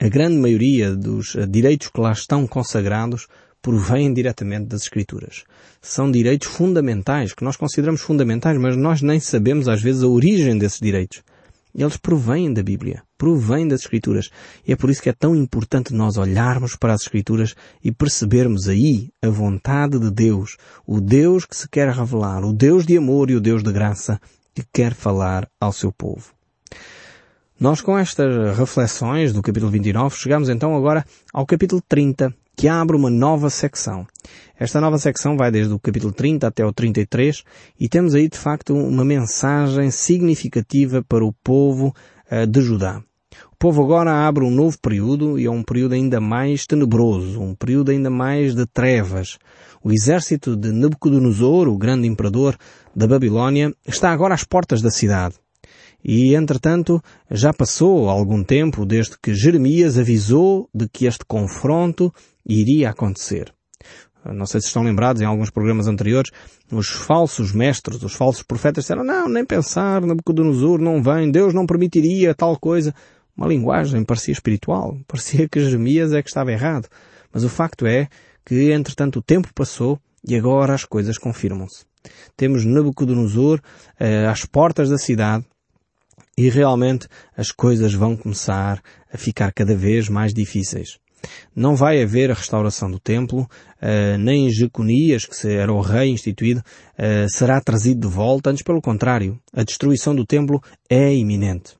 a 0.00 0.08
grande 0.08 0.36
maioria 0.36 0.96
dos 0.96 1.36
direitos 1.50 1.88
que 1.88 2.00
lá 2.00 2.12
estão 2.12 2.46
consagrados, 2.46 3.26
provém 3.60 4.14
diretamente 4.14 4.66
das 4.66 4.82
Escrituras. 4.82 5.44
São 5.82 6.10
direitos 6.10 6.48
fundamentais, 6.48 7.34
que 7.34 7.44
nós 7.44 7.56
consideramos 7.56 8.00
fundamentais, 8.00 8.58
mas 8.58 8.76
nós 8.76 9.02
nem 9.02 9.20
sabemos 9.20 9.68
às 9.68 9.82
vezes 9.82 10.02
a 10.02 10.08
origem 10.08 10.56
desses 10.56 10.80
direitos. 10.80 11.22
Eles 11.74 11.98
provêm 11.98 12.50
da 12.52 12.62
Bíblia, 12.62 13.02
provêm 13.18 13.68
das 13.68 13.82
Escrituras. 13.82 14.30
E 14.66 14.72
é 14.72 14.76
por 14.76 14.88
isso 14.88 15.02
que 15.02 15.10
é 15.10 15.12
tão 15.12 15.36
importante 15.36 15.92
nós 15.92 16.16
olharmos 16.16 16.74
para 16.74 16.94
as 16.94 17.02
Escrituras 17.02 17.54
e 17.84 17.92
percebermos 17.92 18.68
aí 18.68 19.10
a 19.22 19.28
vontade 19.28 19.98
de 19.98 20.10
Deus, 20.10 20.56
o 20.86 20.98
Deus 20.98 21.44
que 21.44 21.54
se 21.54 21.68
quer 21.68 21.90
revelar, 21.90 22.42
o 22.42 22.54
Deus 22.54 22.86
de 22.86 22.96
amor 22.96 23.30
e 23.30 23.36
o 23.36 23.40
Deus 23.40 23.62
de 23.62 23.70
graça 23.70 24.18
que 24.54 24.64
quer 24.72 24.94
falar 24.94 25.46
ao 25.60 25.72
seu 25.72 25.92
povo. 25.92 26.39
Nós 27.60 27.82
com 27.82 27.98
estas 27.98 28.56
reflexões 28.56 29.34
do 29.34 29.42
capítulo 29.42 29.70
29 29.70 30.16
chegamos 30.16 30.48
então 30.48 30.74
agora 30.74 31.04
ao 31.30 31.44
capítulo 31.44 31.82
30, 31.86 32.34
que 32.56 32.66
abre 32.66 32.96
uma 32.96 33.10
nova 33.10 33.50
secção. 33.50 34.06
Esta 34.58 34.80
nova 34.80 34.96
secção 34.96 35.36
vai 35.36 35.50
desde 35.50 35.74
o 35.74 35.78
capítulo 35.78 36.10
30 36.10 36.46
até 36.46 36.64
o 36.64 36.72
33 36.72 37.44
e 37.78 37.86
temos 37.86 38.14
aí 38.14 38.30
de 38.30 38.38
facto 38.38 38.74
uma 38.74 39.04
mensagem 39.04 39.90
significativa 39.90 41.04
para 41.06 41.22
o 41.22 41.34
povo 41.44 41.94
uh, 42.32 42.46
de 42.46 42.62
Judá. 42.62 43.02
O 43.52 43.56
povo 43.58 43.84
agora 43.84 44.26
abre 44.26 44.42
um 44.42 44.50
novo 44.50 44.78
período 44.80 45.38
e 45.38 45.44
é 45.44 45.50
um 45.50 45.62
período 45.62 45.92
ainda 45.92 46.18
mais 46.18 46.64
tenebroso, 46.66 47.42
um 47.42 47.54
período 47.54 47.90
ainda 47.90 48.08
mais 48.08 48.54
de 48.54 48.64
trevas. 48.64 49.36
O 49.84 49.92
exército 49.92 50.56
de 50.56 50.72
Nabucodonosor, 50.72 51.68
o 51.68 51.76
grande 51.76 52.08
imperador 52.08 52.56
da 52.96 53.06
Babilónia, 53.06 53.70
está 53.86 54.10
agora 54.12 54.32
às 54.32 54.44
portas 54.44 54.80
da 54.80 54.90
cidade. 54.90 55.34
E, 56.04 56.34
entretanto, 56.34 57.02
já 57.30 57.52
passou 57.52 58.08
algum 58.08 58.42
tempo 58.42 58.86
desde 58.86 59.16
que 59.22 59.34
Jeremias 59.34 59.98
avisou 59.98 60.68
de 60.74 60.88
que 60.88 61.06
este 61.06 61.24
confronto 61.24 62.12
iria 62.46 62.90
acontecer. 62.90 63.52
Não 64.24 64.44
sei 64.44 64.60
se 64.60 64.66
estão 64.66 64.82
lembrados 64.82 65.22
em 65.22 65.24
alguns 65.24 65.50
programas 65.50 65.86
anteriores, 65.86 66.30
os 66.70 66.88
falsos 66.88 67.52
mestres, 67.52 68.02
os 68.02 68.12
falsos 68.12 68.42
profetas 68.42 68.84
disseram, 68.84 69.02
não, 69.02 69.28
nem 69.28 69.44
pensar, 69.44 70.02
Nabucodonosor 70.02 70.78
não 70.80 71.02
vem, 71.02 71.30
Deus 71.30 71.54
não 71.54 71.66
permitiria 71.66 72.34
tal 72.34 72.58
coisa. 72.58 72.94
Uma 73.36 73.46
linguagem 73.46 74.04
parecia 74.04 74.32
espiritual, 74.32 74.98
parecia 75.08 75.48
que 75.48 75.60
Jeremias 75.60 76.12
é 76.12 76.22
que 76.22 76.28
estava 76.28 76.52
errado. 76.52 76.88
Mas 77.32 77.44
o 77.44 77.48
facto 77.48 77.86
é 77.86 78.08
que, 78.44 78.72
entretanto, 78.72 79.20
o 79.20 79.22
tempo 79.22 79.48
passou 79.54 79.98
e 80.26 80.36
agora 80.36 80.74
as 80.74 80.84
coisas 80.84 81.16
confirmam-se. 81.16 81.84
Temos 82.36 82.64
Nabucodonosor 82.64 83.60
eh, 83.98 84.26
às 84.26 84.44
portas 84.44 84.88
da 84.88 84.98
cidade 84.98 85.44
e 86.40 86.48
realmente 86.48 87.06
as 87.36 87.52
coisas 87.52 87.92
vão 87.92 88.16
começar 88.16 88.80
a 89.12 89.18
ficar 89.18 89.52
cada 89.52 89.76
vez 89.76 90.08
mais 90.08 90.32
difíceis. 90.32 90.98
Não 91.54 91.76
vai 91.76 92.02
haver 92.02 92.30
a 92.30 92.34
restauração 92.34 92.90
do 92.90 92.98
templo, 92.98 93.42
uh, 93.42 94.18
nem 94.18 94.48
Jeconias, 94.48 95.26
que 95.26 95.48
era 95.48 95.70
o 95.70 95.82
rei 95.82 96.08
instituído, 96.08 96.60
uh, 96.60 97.28
será 97.28 97.60
trazido 97.60 98.08
de 98.08 98.14
volta, 98.14 98.48
antes 98.48 98.62
pelo 98.62 98.80
contrário, 98.80 99.38
a 99.52 99.62
destruição 99.62 100.14
do 100.14 100.24
templo 100.24 100.62
é 100.88 101.14
iminente. 101.14 101.74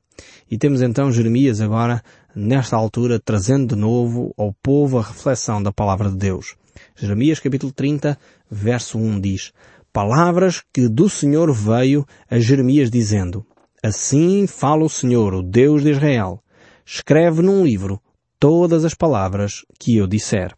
E 0.49 0.59
temos 0.59 0.83
então 0.83 1.11
Jeremias 1.11 1.59
agora, 1.59 2.03
nesta 2.35 2.75
altura, 2.75 3.19
trazendo 3.19 3.73
de 3.73 3.81
novo 3.81 4.31
ao 4.37 4.53
povo 4.61 4.99
a 4.99 5.01
reflexão 5.01 5.63
da 5.63 5.71
palavra 5.71 6.11
de 6.11 6.17
Deus. 6.17 6.55
Jeremias 6.95 7.39
capítulo 7.39 7.71
30, 7.71 8.15
verso 8.51 8.99
1 8.99 9.19
diz, 9.21 9.51
Palavras 9.91 10.61
que 10.71 10.87
do 10.87 11.09
Senhor 11.09 11.51
veio 11.51 12.05
a 12.29 12.37
Jeremias 12.37 12.91
dizendo, 12.91 13.43
Assim 13.83 14.45
fala 14.45 14.83
o 14.83 14.89
Senhor, 14.89 15.33
o 15.33 15.41
Deus 15.41 15.81
de 15.81 15.89
Israel. 15.89 16.43
Escreve 16.85 17.41
num 17.41 17.63
livro 17.63 17.99
todas 18.39 18.85
as 18.85 18.93
palavras 18.93 19.65
que 19.79 19.97
eu 19.97 20.05
disser. 20.05 20.53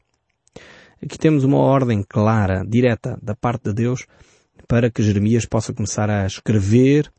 Aqui 1.01 1.17
temos 1.17 1.45
uma 1.45 1.57
ordem 1.57 2.03
clara, 2.03 2.65
direta, 2.67 3.17
da 3.21 3.33
parte 3.33 3.63
de 3.69 3.73
Deus, 3.73 4.05
para 4.67 4.91
que 4.91 5.01
Jeremias 5.01 5.45
possa 5.45 5.73
começar 5.73 6.09
a 6.09 6.25
escrever 6.25 7.09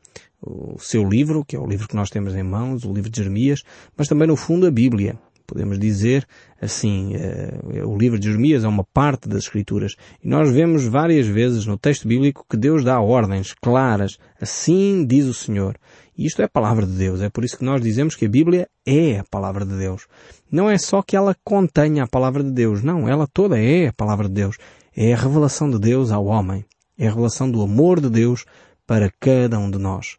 o 0.42 0.78
seu 0.78 1.08
livro, 1.08 1.42
que 1.42 1.56
é 1.56 1.58
o 1.58 1.66
livro 1.66 1.88
que 1.88 1.96
nós 1.96 2.11
temos 2.11 2.34
em 2.34 2.42
mãos, 2.42 2.84
o 2.84 2.92
livro 2.92 3.08
de 3.08 3.16
Jeremias, 3.16 3.62
mas 3.96 4.06
também 4.06 4.28
no 4.28 4.37
fundo 4.37 4.66
a 4.66 4.70
Bíblia. 4.70 5.18
Podemos 5.46 5.78
dizer 5.78 6.26
assim, 6.60 7.12
uh, 7.16 7.86
o 7.88 7.96
livro 7.96 8.18
de 8.18 8.26
Jeremias 8.26 8.64
é 8.64 8.68
uma 8.68 8.84
parte 8.84 9.28
das 9.28 9.44
Escrituras. 9.44 9.94
E 10.22 10.28
nós 10.28 10.50
vemos 10.50 10.84
várias 10.84 11.26
vezes 11.26 11.66
no 11.66 11.76
texto 11.76 12.08
bíblico 12.08 12.46
que 12.48 12.56
Deus 12.56 12.82
dá 12.82 13.00
ordens 13.00 13.54
claras. 13.60 14.18
Assim 14.40 15.06
diz 15.06 15.26
o 15.26 15.34
Senhor. 15.34 15.76
E 16.16 16.26
isto 16.26 16.40
é 16.40 16.46
a 16.46 16.48
palavra 16.48 16.86
de 16.86 16.92
Deus. 16.92 17.20
É 17.20 17.28
por 17.28 17.44
isso 17.44 17.58
que 17.58 17.64
nós 17.64 17.82
dizemos 17.82 18.14
que 18.14 18.24
a 18.24 18.28
Bíblia 18.28 18.68
é 18.86 19.18
a 19.18 19.24
palavra 19.24 19.66
de 19.66 19.76
Deus. 19.76 20.06
Não 20.50 20.70
é 20.70 20.78
só 20.78 21.02
que 21.02 21.16
ela 21.16 21.36
contenha 21.44 22.04
a 22.04 22.08
palavra 22.08 22.42
de 22.42 22.50
Deus. 22.50 22.82
Não, 22.82 23.08
ela 23.08 23.26
toda 23.26 23.58
é 23.58 23.88
a 23.88 23.92
palavra 23.92 24.28
de 24.28 24.34
Deus. 24.34 24.56
É 24.96 25.12
a 25.12 25.16
revelação 25.16 25.68
de 25.68 25.78
Deus 25.78 26.10
ao 26.10 26.24
homem. 26.24 26.64
É 26.96 27.06
a 27.06 27.10
revelação 27.10 27.50
do 27.50 27.60
amor 27.60 28.00
de 28.00 28.08
Deus 28.08 28.44
para 28.86 29.10
cada 29.20 29.58
um 29.58 29.70
de 29.70 29.78
nós. 29.78 30.16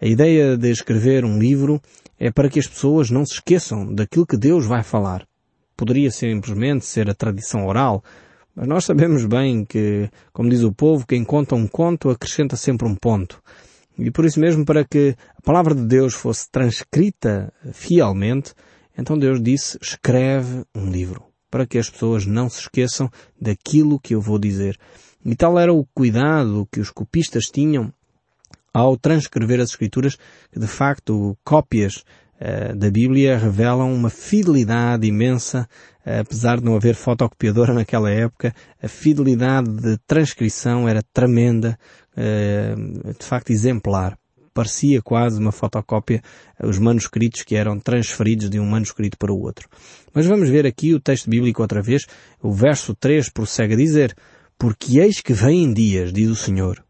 A 0.00 0.06
ideia 0.06 0.56
de 0.56 0.70
escrever 0.70 1.24
um 1.24 1.38
livro 1.38 1.80
é 2.18 2.30
para 2.30 2.48
que 2.48 2.58
as 2.58 2.66
pessoas 2.66 3.10
não 3.10 3.24
se 3.24 3.34
esqueçam 3.34 3.94
daquilo 3.94 4.26
que 4.26 4.36
Deus 4.36 4.66
vai 4.66 4.82
falar. 4.82 5.26
Poderia 5.76 6.10
simplesmente 6.10 6.84
ser 6.84 7.08
a 7.08 7.14
tradição 7.14 7.66
oral, 7.66 8.02
mas 8.54 8.66
nós 8.66 8.84
sabemos 8.84 9.24
bem 9.24 9.64
que, 9.64 10.10
como 10.32 10.50
diz 10.50 10.62
o 10.62 10.72
povo, 10.72 11.06
quem 11.06 11.24
conta 11.24 11.54
um 11.54 11.68
conto 11.68 12.10
acrescenta 12.10 12.56
sempre 12.56 12.88
um 12.88 12.94
ponto. 12.96 13.40
E 13.96 14.10
por 14.10 14.24
isso 14.24 14.40
mesmo, 14.40 14.64
para 14.64 14.84
que 14.84 15.16
a 15.36 15.42
palavra 15.42 15.74
de 15.74 15.84
Deus 15.84 16.14
fosse 16.14 16.50
transcrita 16.50 17.52
fielmente, 17.72 18.52
então 18.96 19.16
Deus 19.16 19.40
disse, 19.40 19.78
escreve 19.80 20.64
um 20.74 20.90
livro, 20.90 21.24
para 21.48 21.66
que 21.66 21.78
as 21.78 21.88
pessoas 21.88 22.26
não 22.26 22.48
se 22.48 22.60
esqueçam 22.60 23.08
daquilo 23.40 24.00
que 24.00 24.14
eu 24.14 24.20
vou 24.20 24.38
dizer. 24.38 24.76
E 25.24 25.36
tal 25.36 25.58
era 25.58 25.72
o 25.72 25.86
cuidado 25.94 26.68
que 26.72 26.80
os 26.80 26.90
copistas 26.90 27.44
tinham 27.44 27.92
ao 28.78 28.96
transcrever 28.96 29.60
as 29.60 29.70
Escrituras, 29.70 30.16
que 30.52 30.58
de 30.60 30.66
facto 30.66 31.36
cópias 31.44 32.04
uh, 32.40 32.76
da 32.76 32.90
Bíblia 32.90 33.36
revelam 33.36 33.92
uma 33.92 34.08
fidelidade 34.08 35.06
imensa, 35.06 35.68
uh, 36.06 36.20
apesar 36.20 36.58
de 36.58 36.64
não 36.64 36.76
haver 36.76 36.94
fotocopiadora 36.94 37.74
naquela 37.74 38.10
época, 38.10 38.54
a 38.80 38.88
fidelidade 38.88 39.68
de 39.68 39.98
transcrição 40.06 40.88
era 40.88 41.02
tremenda, 41.12 41.78
uh, 42.12 43.12
de 43.18 43.24
facto 43.24 43.50
exemplar. 43.50 44.16
Parecia 44.54 45.00
quase 45.02 45.38
uma 45.40 45.52
fotocópia 45.52 46.20
os 46.62 46.78
manuscritos 46.78 47.42
que 47.42 47.54
eram 47.54 47.78
transferidos 47.78 48.50
de 48.50 48.58
um 48.58 48.66
manuscrito 48.66 49.16
para 49.16 49.32
o 49.32 49.40
outro. 49.40 49.68
Mas 50.12 50.26
vamos 50.26 50.48
ver 50.48 50.66
aqui 50.66 50.94
o 50.94 51.00
texto 51.00 51.30
bíblico 51.30 51.62
outra 51.62 51.80
vez. 51.80 52.06
O 52.42 52.52
verso 52.52 52.92
3 52.92 53.30
prossegue 53.30 53.74
a 53.74 53.76
dizer, 53.76 54.16
Porque 54.58 54.98
eis 54.98 55.20
que 55.20 55.32
vêm 55.32 55.72
dias, 55.72 56.12
diz 56.12 56.28
o 56.28 56.34
Senhor, 56.34 56.82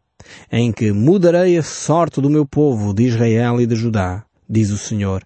em 0.51 0.71
que 0.71 0.91
mudarei 0.91 1.57
a 1.57 1.63
sorte 1.63 2.21
do 2.21 2.29
meu 2.29 2.45
povo 2.45 2.93
de 2.93 3.03
Israel 3.03 3.59
e 3.61 3.65
de 3.65 3.75
Judá, 3.75 4.23
diz 4.49 4.69
o 4.69 4.77
Senhor. 4.77 5.23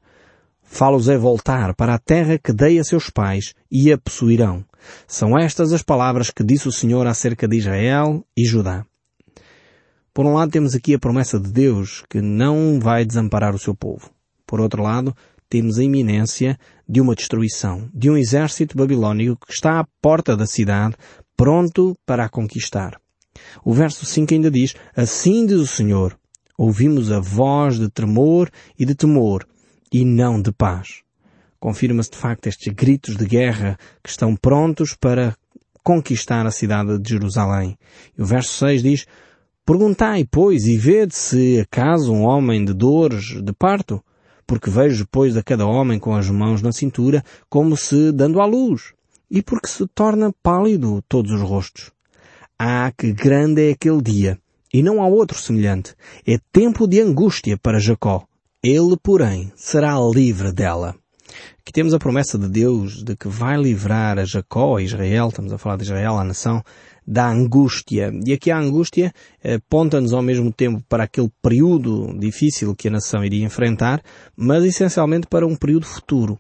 Fá-los 0.64 1.08
é 1.08 1.18
voltar 1.18 1.76
para 1.76 1.94
a 1.94 2.00
terra 2.00 2.38
que 2.38 2.52
dei 2.52 2.80
a 2.80 2.84
seus 2.84 3.10
pais 3.10 3.54
e 3.70 3.92
a 3.92 3.98
possuirão. 3.98 4.66
São 5.08 5.38
estas 5.38 5.72
as 5.72 5.84
palavras 5.84 6.32
que 6.32 6.44
disse 6.44 6.68
o 6.68 6.72
Senhor 6.72 7.06
acerca 7.06 7.48
de 7.48 7.58
Israel 7.58 8.26
e 8.36 8.44
Judá. 8.46 8.86
Por 10.14 10.26
um 10.26 10.34
lado 10.34 10.52
temos 10.52 10.76
aqui 10.76 10.94
a 10.94 11.00
promessa 11.00 11.40
de 11.40 11.52
Deus 11.52 12.04
que 12.10 12.22
não 12.22 12.80
vai 12.80 13.06
desamparar 13.06 13.56
o 13.56 13.60
seu 13.60 13.74
povo. 13.74 14.10
Por 14.46 14.62
outro 14.62 14.84
lado, 14.84 15.16
temos 15.50 15.78
a 15.78 15.84
iminência 15.84 16.58
de 16.88 17.00
uma 17.00 17.16
destruição, 17.16 17.90
de 17.94 18.10
um 18.10 18.18
exército 18.18 18.78
babilônico 18.78 19.46
que 19.46 19.54
está 19.54 19.80
à 19.80 19.86
porta 20.02 20.36
da 20.36 20.46
cidade, 20.46 20.96
pronto 21.38 21.96
para 22.06 22.26
a 22.26 22.30
conquistar. 22.30 23.00
O 23.64 23.74
verso 23.74 24.06
5 24.06 24.34
ainda 24.34 24.52
diz, 24.52 24.76
Assim 24.96 25.46
diz 25.46 25.60
o 25.60 25.68
Senhor, 25.68 26.18
ouvimos 26.58 27.12
a 27.12 27.20
voz 27.20 27.80
de 27.80 27.90
tremor 27.90 28.50
e 28.78 28.86
de 28.86 28.96
temor, 28.96 29.48
e 29.92 30.04
não 30.04 30.42
de 30.42 30.52
paz. 30.52 31.02
Confirma-se 31.60 32.12
de 32.12 32.18
facto 32.18 32.48
estes 32.48 32.74
gritos 32.74 33.16
de 33.16 33.26
guerra 33.26 33.78
que 34.04 34.10
estão 34.10 34.36
prontos 34.36 34.96
para 34.96 35.36
conquistar 35.84 36.46
a 36.46 36.52
cidade 36.52 36.98
de 37.00 37.10
Jerusalém. 37.10 37.78
E 38.18 38.22
o 38.22 38.26
verso 38.26 38.54
6 38.58 38.84
diz, 38.84 39.06
Perguntai, 39.66 40.28
pois, 40.30 40.66
e 40.66 40.78
vede 40.78 41.16
se 41.16 41.62
acaso 41.62 42.12
um 42.12 42.24
homem 42.24 42.66
de 42.66 42.74
dores 42.74 43.42
de 43.42 43.54
parto, 43.54 44.04
porque 44.46 44.70
vejo, 44.70 45.08
pois, 45.10 45.38
a 45.38 45.44
cada 45.44 45.66
homem 45.66 46.00
com 46.00 46.14
as 46.14 46.30
mãos 46.30 46.62
na 46.62 46.74
cintura, 46.74 47.24
como 47.50 47.78
se 47.78 48.12
dando 48.12 48.42
à 48.42 48.46
luz, 48.46 48.94
e 49.32 49.42
porque 49.42 49.68
se 49.68 49.88
torna 49.88 50.34
pálido 50.44 51.02
todos 51.08 51.32
os 51.32 51.42
rostos. 51.42 51.92
Ah, 52.66 52.94
que 52.98 53.12
grande 53.12 53.68
é 53.68 53.72
aquele 53.74 54.02
dia! 54.02 54.40
E 54.74 54.82
não 54.82 55.02
há 55.02 55.06
outro 55.06 55.38
semelhante. 55.38 55.94
É 56.26 56.38
tempo 56.50 56.88
de 56.88 57.02
angústia 57.02 57.58
para 57.62 57.78
Jacó. 57.78 58.24
Ele, 58.64 58.96
porém, 59.04 59.52
será 59.54 59.98
livre 60.00 60.54
dela. 60.54 60.96
Aqui 61.60 61.74
temos 61.74 61.94
a 61.94 62.00
promessa 62.00 62.38
de 62.38 62.48
Deus 62.48 63.04
de 63.04 63.18
que 63.18 63.28
vai 63.28 63.58
livrar 63.58 64.18
a 64.18 64.24
Jacó, 64.24 64.78
a 64.78 64.82
Israel, 64.82 65.28
estamos 65.28 65.52
a 65.52 65.58
falar 65.58 65.76
de 65.76 65.84
Israel, 65.84 66.18
a 66.18 66.24
nação, 66.24 66.64
da 67.06 67.28
angústia. 67.28 68.14
E 68.26 68.32
aqui 68.32 68.50
a 68.50 68.60
angústia 68.60 69.14
aponta-nos 69.44 70.14
ao 70.14 70.22
mesmo 70.22 70.50
tempo 70.50 70.82
para 70.88 71.04
aquele 71.04 71.30
período 71.42 72.18
difícil 72.18 72.74
que 72.74 72.88
a 72.88 72.92
nação 72.92 73.26
iria 73.26 73.44
enfrentar, 73.44 74.02
mas 74.38 74.64
essencialmente 74.64 75.28
para 75.28 75.46
um 75.46 75.58
período 75.58 75.86
futuro, 75.86 76.40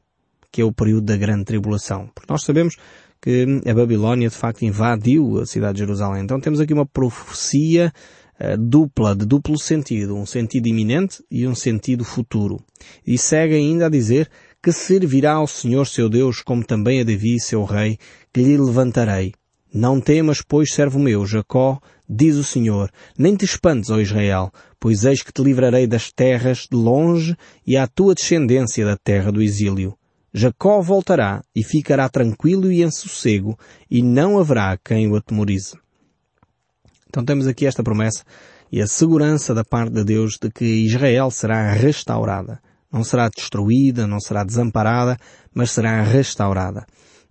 que 0.49 0.61
é 0.61 0.63
o 0.63 0.71
período 0.71 1.03
da 1.03 1.17
grande 1.17 1.43
tribulação. 1.43 2.09
Porque 2.15 2.31
nós 2.31 2.45
sabemos 2.45 2.77
que 3.23 3.61
a 3.65 3.73
Babilónia 3.73 4.27
de 4.27 4.35
facto 4.35 4.63
invadiu 4.63 5.39
a 5.39 5.45
cidade 5.45 5.75
de 5.75 5.79
Jerusalém. 5.79 6.23
Então 6.23 6.41
temos 6.41 6.59
aqui 6.59 6.73
uma 6.73 6.85
profecia 6.85 7.93
uh, 8.37 8.57
dupla, 8.57 9.15
de 9.15 9.25
duplo 9.25 9.57
sentido, 9.57 10.17
um 10.17 10.25
sentido 10.25 10.67
iminente 10.67 11.23
e 11.31 11.47
um 11.47 11.55
sentido 11.55 12.03
futuro. 12.03 12.59
E 13.07 13.17
segue 13.17 13.55
ainda 13.55 13.85
a 13.85 13.89
dizer 13.89 14.29
que 14.61 14.73
servirá 14.73 15.35
ao 15.35 15.47
Senhor 15.47 15.87
seu 15.87 16.09
Deus 16.09 16.41
como 16.41 16.65
também 16.65 16.99
a 16.99 17.05
Davi, 17.05 17.39
seu 17.39 17.63
rei, 17.63 17.97
que 18.33 18.41
lhe 18.41 18.57
levantarei. 18.57 19.31
Não 19.73 20.01
temas, 20.01 20.41
pois, 20.45 20.73
servo 20.73 20.99
meu, 20.99 21.25
Jacó, 21.25 21.79
diz 22.07 22.35
o 22.35 22.43
Senhor, 22.43 22.91
nem 23.17 23.37
te 23.37 23.45
espantes, 23.45 23.89
ó 23.89 24.01
Israel, 24.01 24.51
pois 24.81 25.05
eis 25.05 25.23
que 25.23 25.31
te 25.31 25.41
livrarei 25.41 25.87
das 25.87 26.11
terras 26.11 26.67
de 26.69 26.77
longe 26.77 27.37
e 27.65 27.77
à 27.77 27.87
tua 27.87 28.13
descendência 28.13 28.85
da 28.85 28.97
terra 28.97 29.31
do 29.31 29.41
exílio. 29.41 29.97
Jacó 30.33 30.81
voltará 30.81 31.43
e 31.55 31.63
ficará 31.63 32.09
tranquilo 32.09 32.71
e 32.71 32.81
em 32.81 32.89
sossego, 32.89 33.57
e 33.89 34.01
não 34.01 34.39
haverá 34.39 34.77
quem 34.83 35.07
o 35.07 35.15
atemorize. 35.15 35.77
Então 37.07 37.23
temos 37.23 37.45
aqui 37.45 37.67
esta 37.67 37.83
promessa 37.83 38.23
e 38.71 38.81
a 38.81 38.87
segurança 38.87 39.53
da 39.53 39.63
parte 39.63 39.93
de 39.93 40.03
Deus 40.03 40.39
de 40.41 40.49
que 40.49 40.65
Israel 40.65 41.29
será 41.29 41.71
restaurada. 41.71 42.59
Não 42.91 43.03
será 43.03 43.29
destruída, 43.29 44.07
não 44.07 44.19
será 44.19 44.43
desamparada, 44.43 45.17
mas 45.53 45.69
será 45.69 46.01
restaurada. 46.01 46.83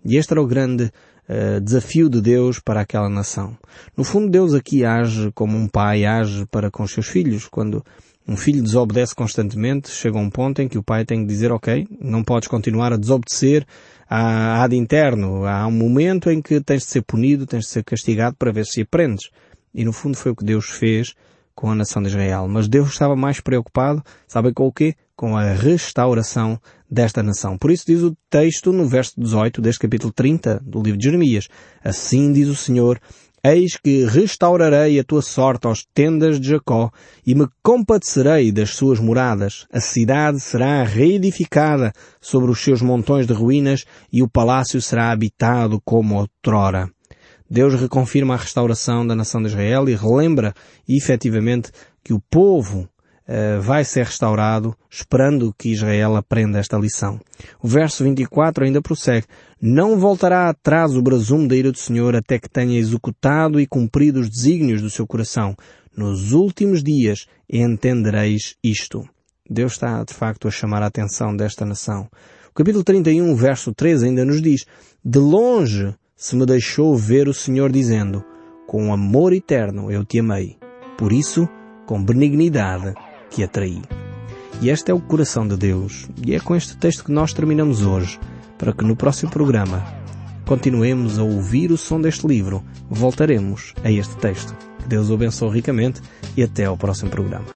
E 0.05 0.17
este 0.17 0.33
era 0.33 0.41
o 0.41 0.47
grande 0.47 0.85
uh, 0.85 1.61
desafio 1.61 2.09
de 2.09 2.21
Deus 2.21 2.61
para 2.61 2.81
aquela 2.81 3.09
nação. 3.09 3.59
No 3.97 4.05
fundo, 4.05 4.31
Deus 4.31 4.55
aqui 4.55 4.85
age 4.85 5.33
como 5.35 5.59
um 5.59 5.67
pai 5.67 6.05
age 6.05 6.47
para 6.47 6.71
com 6.71 6.85
os 6.85 6.93
seus 6.93 7.09
filhos, 7.09 7.49
quando 7.49 7.85
Um 8.27 8.37
filho 8.37 8.63
desobedece 8.63 9.15
constantemente, 9.15 9.91
chega 9.91 10.17
um 10.17 10.31
ponto 10.31 10.63
em 10.63 10.69
que 10.69 10.79
o 10.79 10.83
pai 10.83 11.05
tem 11.05 11.21
que 11.21 11.27
dizer, 11.27 11.51
ok, 11.51 11.87
não 12.01 12.23
podes 12.23 12.49
continuar 12.49 12.93
a 12.93 12.97
desobedecer 12.97 13.67
há 14.09 14.63
ad 14.63 14.77
interno. 14.77 15.45
Há 15.45 15.67
um 15.67 15.73
momento 15.73 16.31
em 16.31 16.41
que 16.41 16.61
tens 16.61 16.83
de 16.83 16.89
ser 16.89 17.03
punido, 17.03 17.47
tens 17.47 17.65
de 17.65 17.71
ser 17.71 17.83
castigado 17.83 18.37
para 18.37 18.53
ver 18.53 18.67
se 18.67 18.83
aprendes. 18.83 19.31
E 19.75 19.85
no 19.85 19.93
fundo 19.93 20.17
foi 20.17 20.33
o 20.33 20.37
que 20.37 20.45
Deus 20.45 20.67
fez 20.67 21.15
com 21.55 21.71
a 21.71 21.75
nação 21.75 22.03
de 22.03 22.09
Israel. 22.09 22.47
Mas 22.49 22.69
Deus 22.69 22.91
estava 22.91 23.17
mais 23.17 23.41
preocupado, 23.41 24.03
sabem 24.27 24.53
com 24.53 24.67
o 24.67 24.73
quê? 24.73 24.95
Com 25.17 25.37
a 25.37 25.53
restauração 25.53 26.61
desta 26.91 27.23
nação. 27.23 27.57
Por 27.57 27.71
isso 27.71 27.85
diz 27.87 28.03
o 28.03 28.17
texto 28.29 28.73
no 28.73 28.87
verso 28.87 29.15
18 29.19 29.61
deste 29.61 29.81
capítulo 29.81 30.13
30 30.13 30.61
do 30.65 30.83
livro 30.83 30.99
de 30.99 31.05
Jeremias. 31.05 31.49
Assim 31.83 32.33
diz 32.33 32.49
o 32.49 32.55
Senhor, 32.55 33.01
Eis 33.45 33.77
que 33.77 34.05
restaurarei 34.05 35.01
a 35.01 35.03
tua 35.03 35.21
sorte 35.21 35.67
aos 35.67 35.85
tendas 35.93 36.39
de 36.39 36.51
Jacó 36.51 36.93
e 37.27 37.35
me 37.35 37.49
compadecerei 37.61 38.53
das 38.53 38.71
suas 38.71 39.01
moradas. 39.01 39.67
A 39.73 39.81
cidade 39.81 40.39
será 40.39 40.85
reedificada 40.85 41.93
sobre 42.21 42.53
os 42.53 42.61
seus 42.61 42.81
montões 42.81 43.27
de 43.27 43.33
ruínas 43.33 43.85
e 44.13 44.23
o 44.23 44.29
palácio 44.29 44.81
será 44.81 45.11
habitado 45.11 45.81
como 45.85 46.21
outrora. 46.21 46.89
Deus 47.51 47.75
reconfirma 47.75 48.35
a 48.35 48.37
restauração 48.37 49.05
da 49.05 49.17
nação 49.17 49.43
de 49.43 49.49
Israel 49.49 49.89
e 49.89 49.97
relembra 49.97 50.55
efetivamente 50.89 51.73
que 52.05 52.13
o 52.13 52.23
povo 52.31 52.89
uh, 53.29 53.61
vai 53.61 53.85
ser 53.85 54.07
restaurado, 54.07 54.77
esperando 54.91 55.55
que 55.57 55.71
Israel 55.71 56.17
aprenda 56.17 56.59
esta 56.59 56.77
lição. 56.77 57.21
O 57.63 57.69
verso 57.69 58.05
24 58.05 58.65
ainda 58.65 58.83
prossegue. 58.83 59.27
Não 59.61 59.99
voltará 59.99 60.49
atrás 60.49 60.97
o 60.97 61.03
brasume 61.03 61.49
da 61.49 61.57
ira 61.57 61.73
do 61.73 61.79
Senhor 61.79 62.17
até 62.17 62.39
que 62.39 62.49
tenha 62.49 62.79
executado 62.79 63.61
e 63.61 63.67
cumprido 63.67 64.21
os 64.21 64.29
desígnios 64.29 64.83
do 64.83 64.91
seu 64.91 65.07
coração. 65.07 65.57
Nos 65.97 66.33
últimos 66.33 66.83
dias 66.83 67.27
entendereis 67.49 68.57
isto. 68.63 69.09
Deus 69.49 69.73
está, 69.73 70.03
de 70.05 70.15
facto, 70.15 70.49
a 70.49 70.51
chamar 70.51 70.83
a 70.83 70.87
atenção 70.87 71.37
desta 71.37 71.67
nação. 71.67 72.09
O 72.51 72.55
capítulo 72.55 72.85
31, 72.85 73.35
verso 73.35 73.73
13 73.73 74.07
ainda 74.07 74.25
nos 74.25 74.41
diz, 74.41 74.65
De 75.05 75.19
longe 75.19 75.95
se 76.17 76.37
me 76.37 76.47
deixou 76.47 76.97
ver 76.97 77.29
o 77.29 77.35
Senhor 77.35 77.71
dizendo, 77.71 78.25
Com 78.67 78.93
amor 78.93 79.33
eterno 79.33 79.91
eu 79.91 80.05
te 80.05 80.21
amei. 80.21 80.57
Por 80.97 81.13
isso, 81.13 81.49
com 81.87 82.03
benignidade 82.03 82.95
que 83.33 83.43
atraí. 83.43 83.83
E 84.61 84.69
este 84.69 84.91
é 84.91 84.95
o 84.95 85.01
coração 85.01 85.49
de 85.49 85.57
Deus. 85.57 86.09
E 86.25 86.35
é 86.35 86.41
com 86.41 86.55
este 86.55 86.77
texto 86.77 87.05
que 87.05 87.13
nós 87.13 87.33
terminamos 87.33 87.83
hoje, 87.83 88.21
para 88.59 88.73
que 88.73 88.85
no 88.85 88.95
próximo 88.95 89.31
programa 89.31 89.85
continuemos 90.47 91.19
a 91.19 91.23
ouvir 91.23 91.73
o 91.73 91.77
som 91.77 92.01
deste 92.01 92.27
livro. 92.27 92.63
Voltaremos 92.91 93.75
a 93.83 93.91
este 93.91 94.15
texto. 94.17 94.55
Que 94.81 94.89
Deus 94.89 95.09
o 95.09 95.15
abençoe 95.15 95.51
ricamente 95.51 96.01
e 96.37 96.43
até 96.43 96.67
ao 96.67 96.77
próximo 96.77 97.11
programa. 97.11 97.47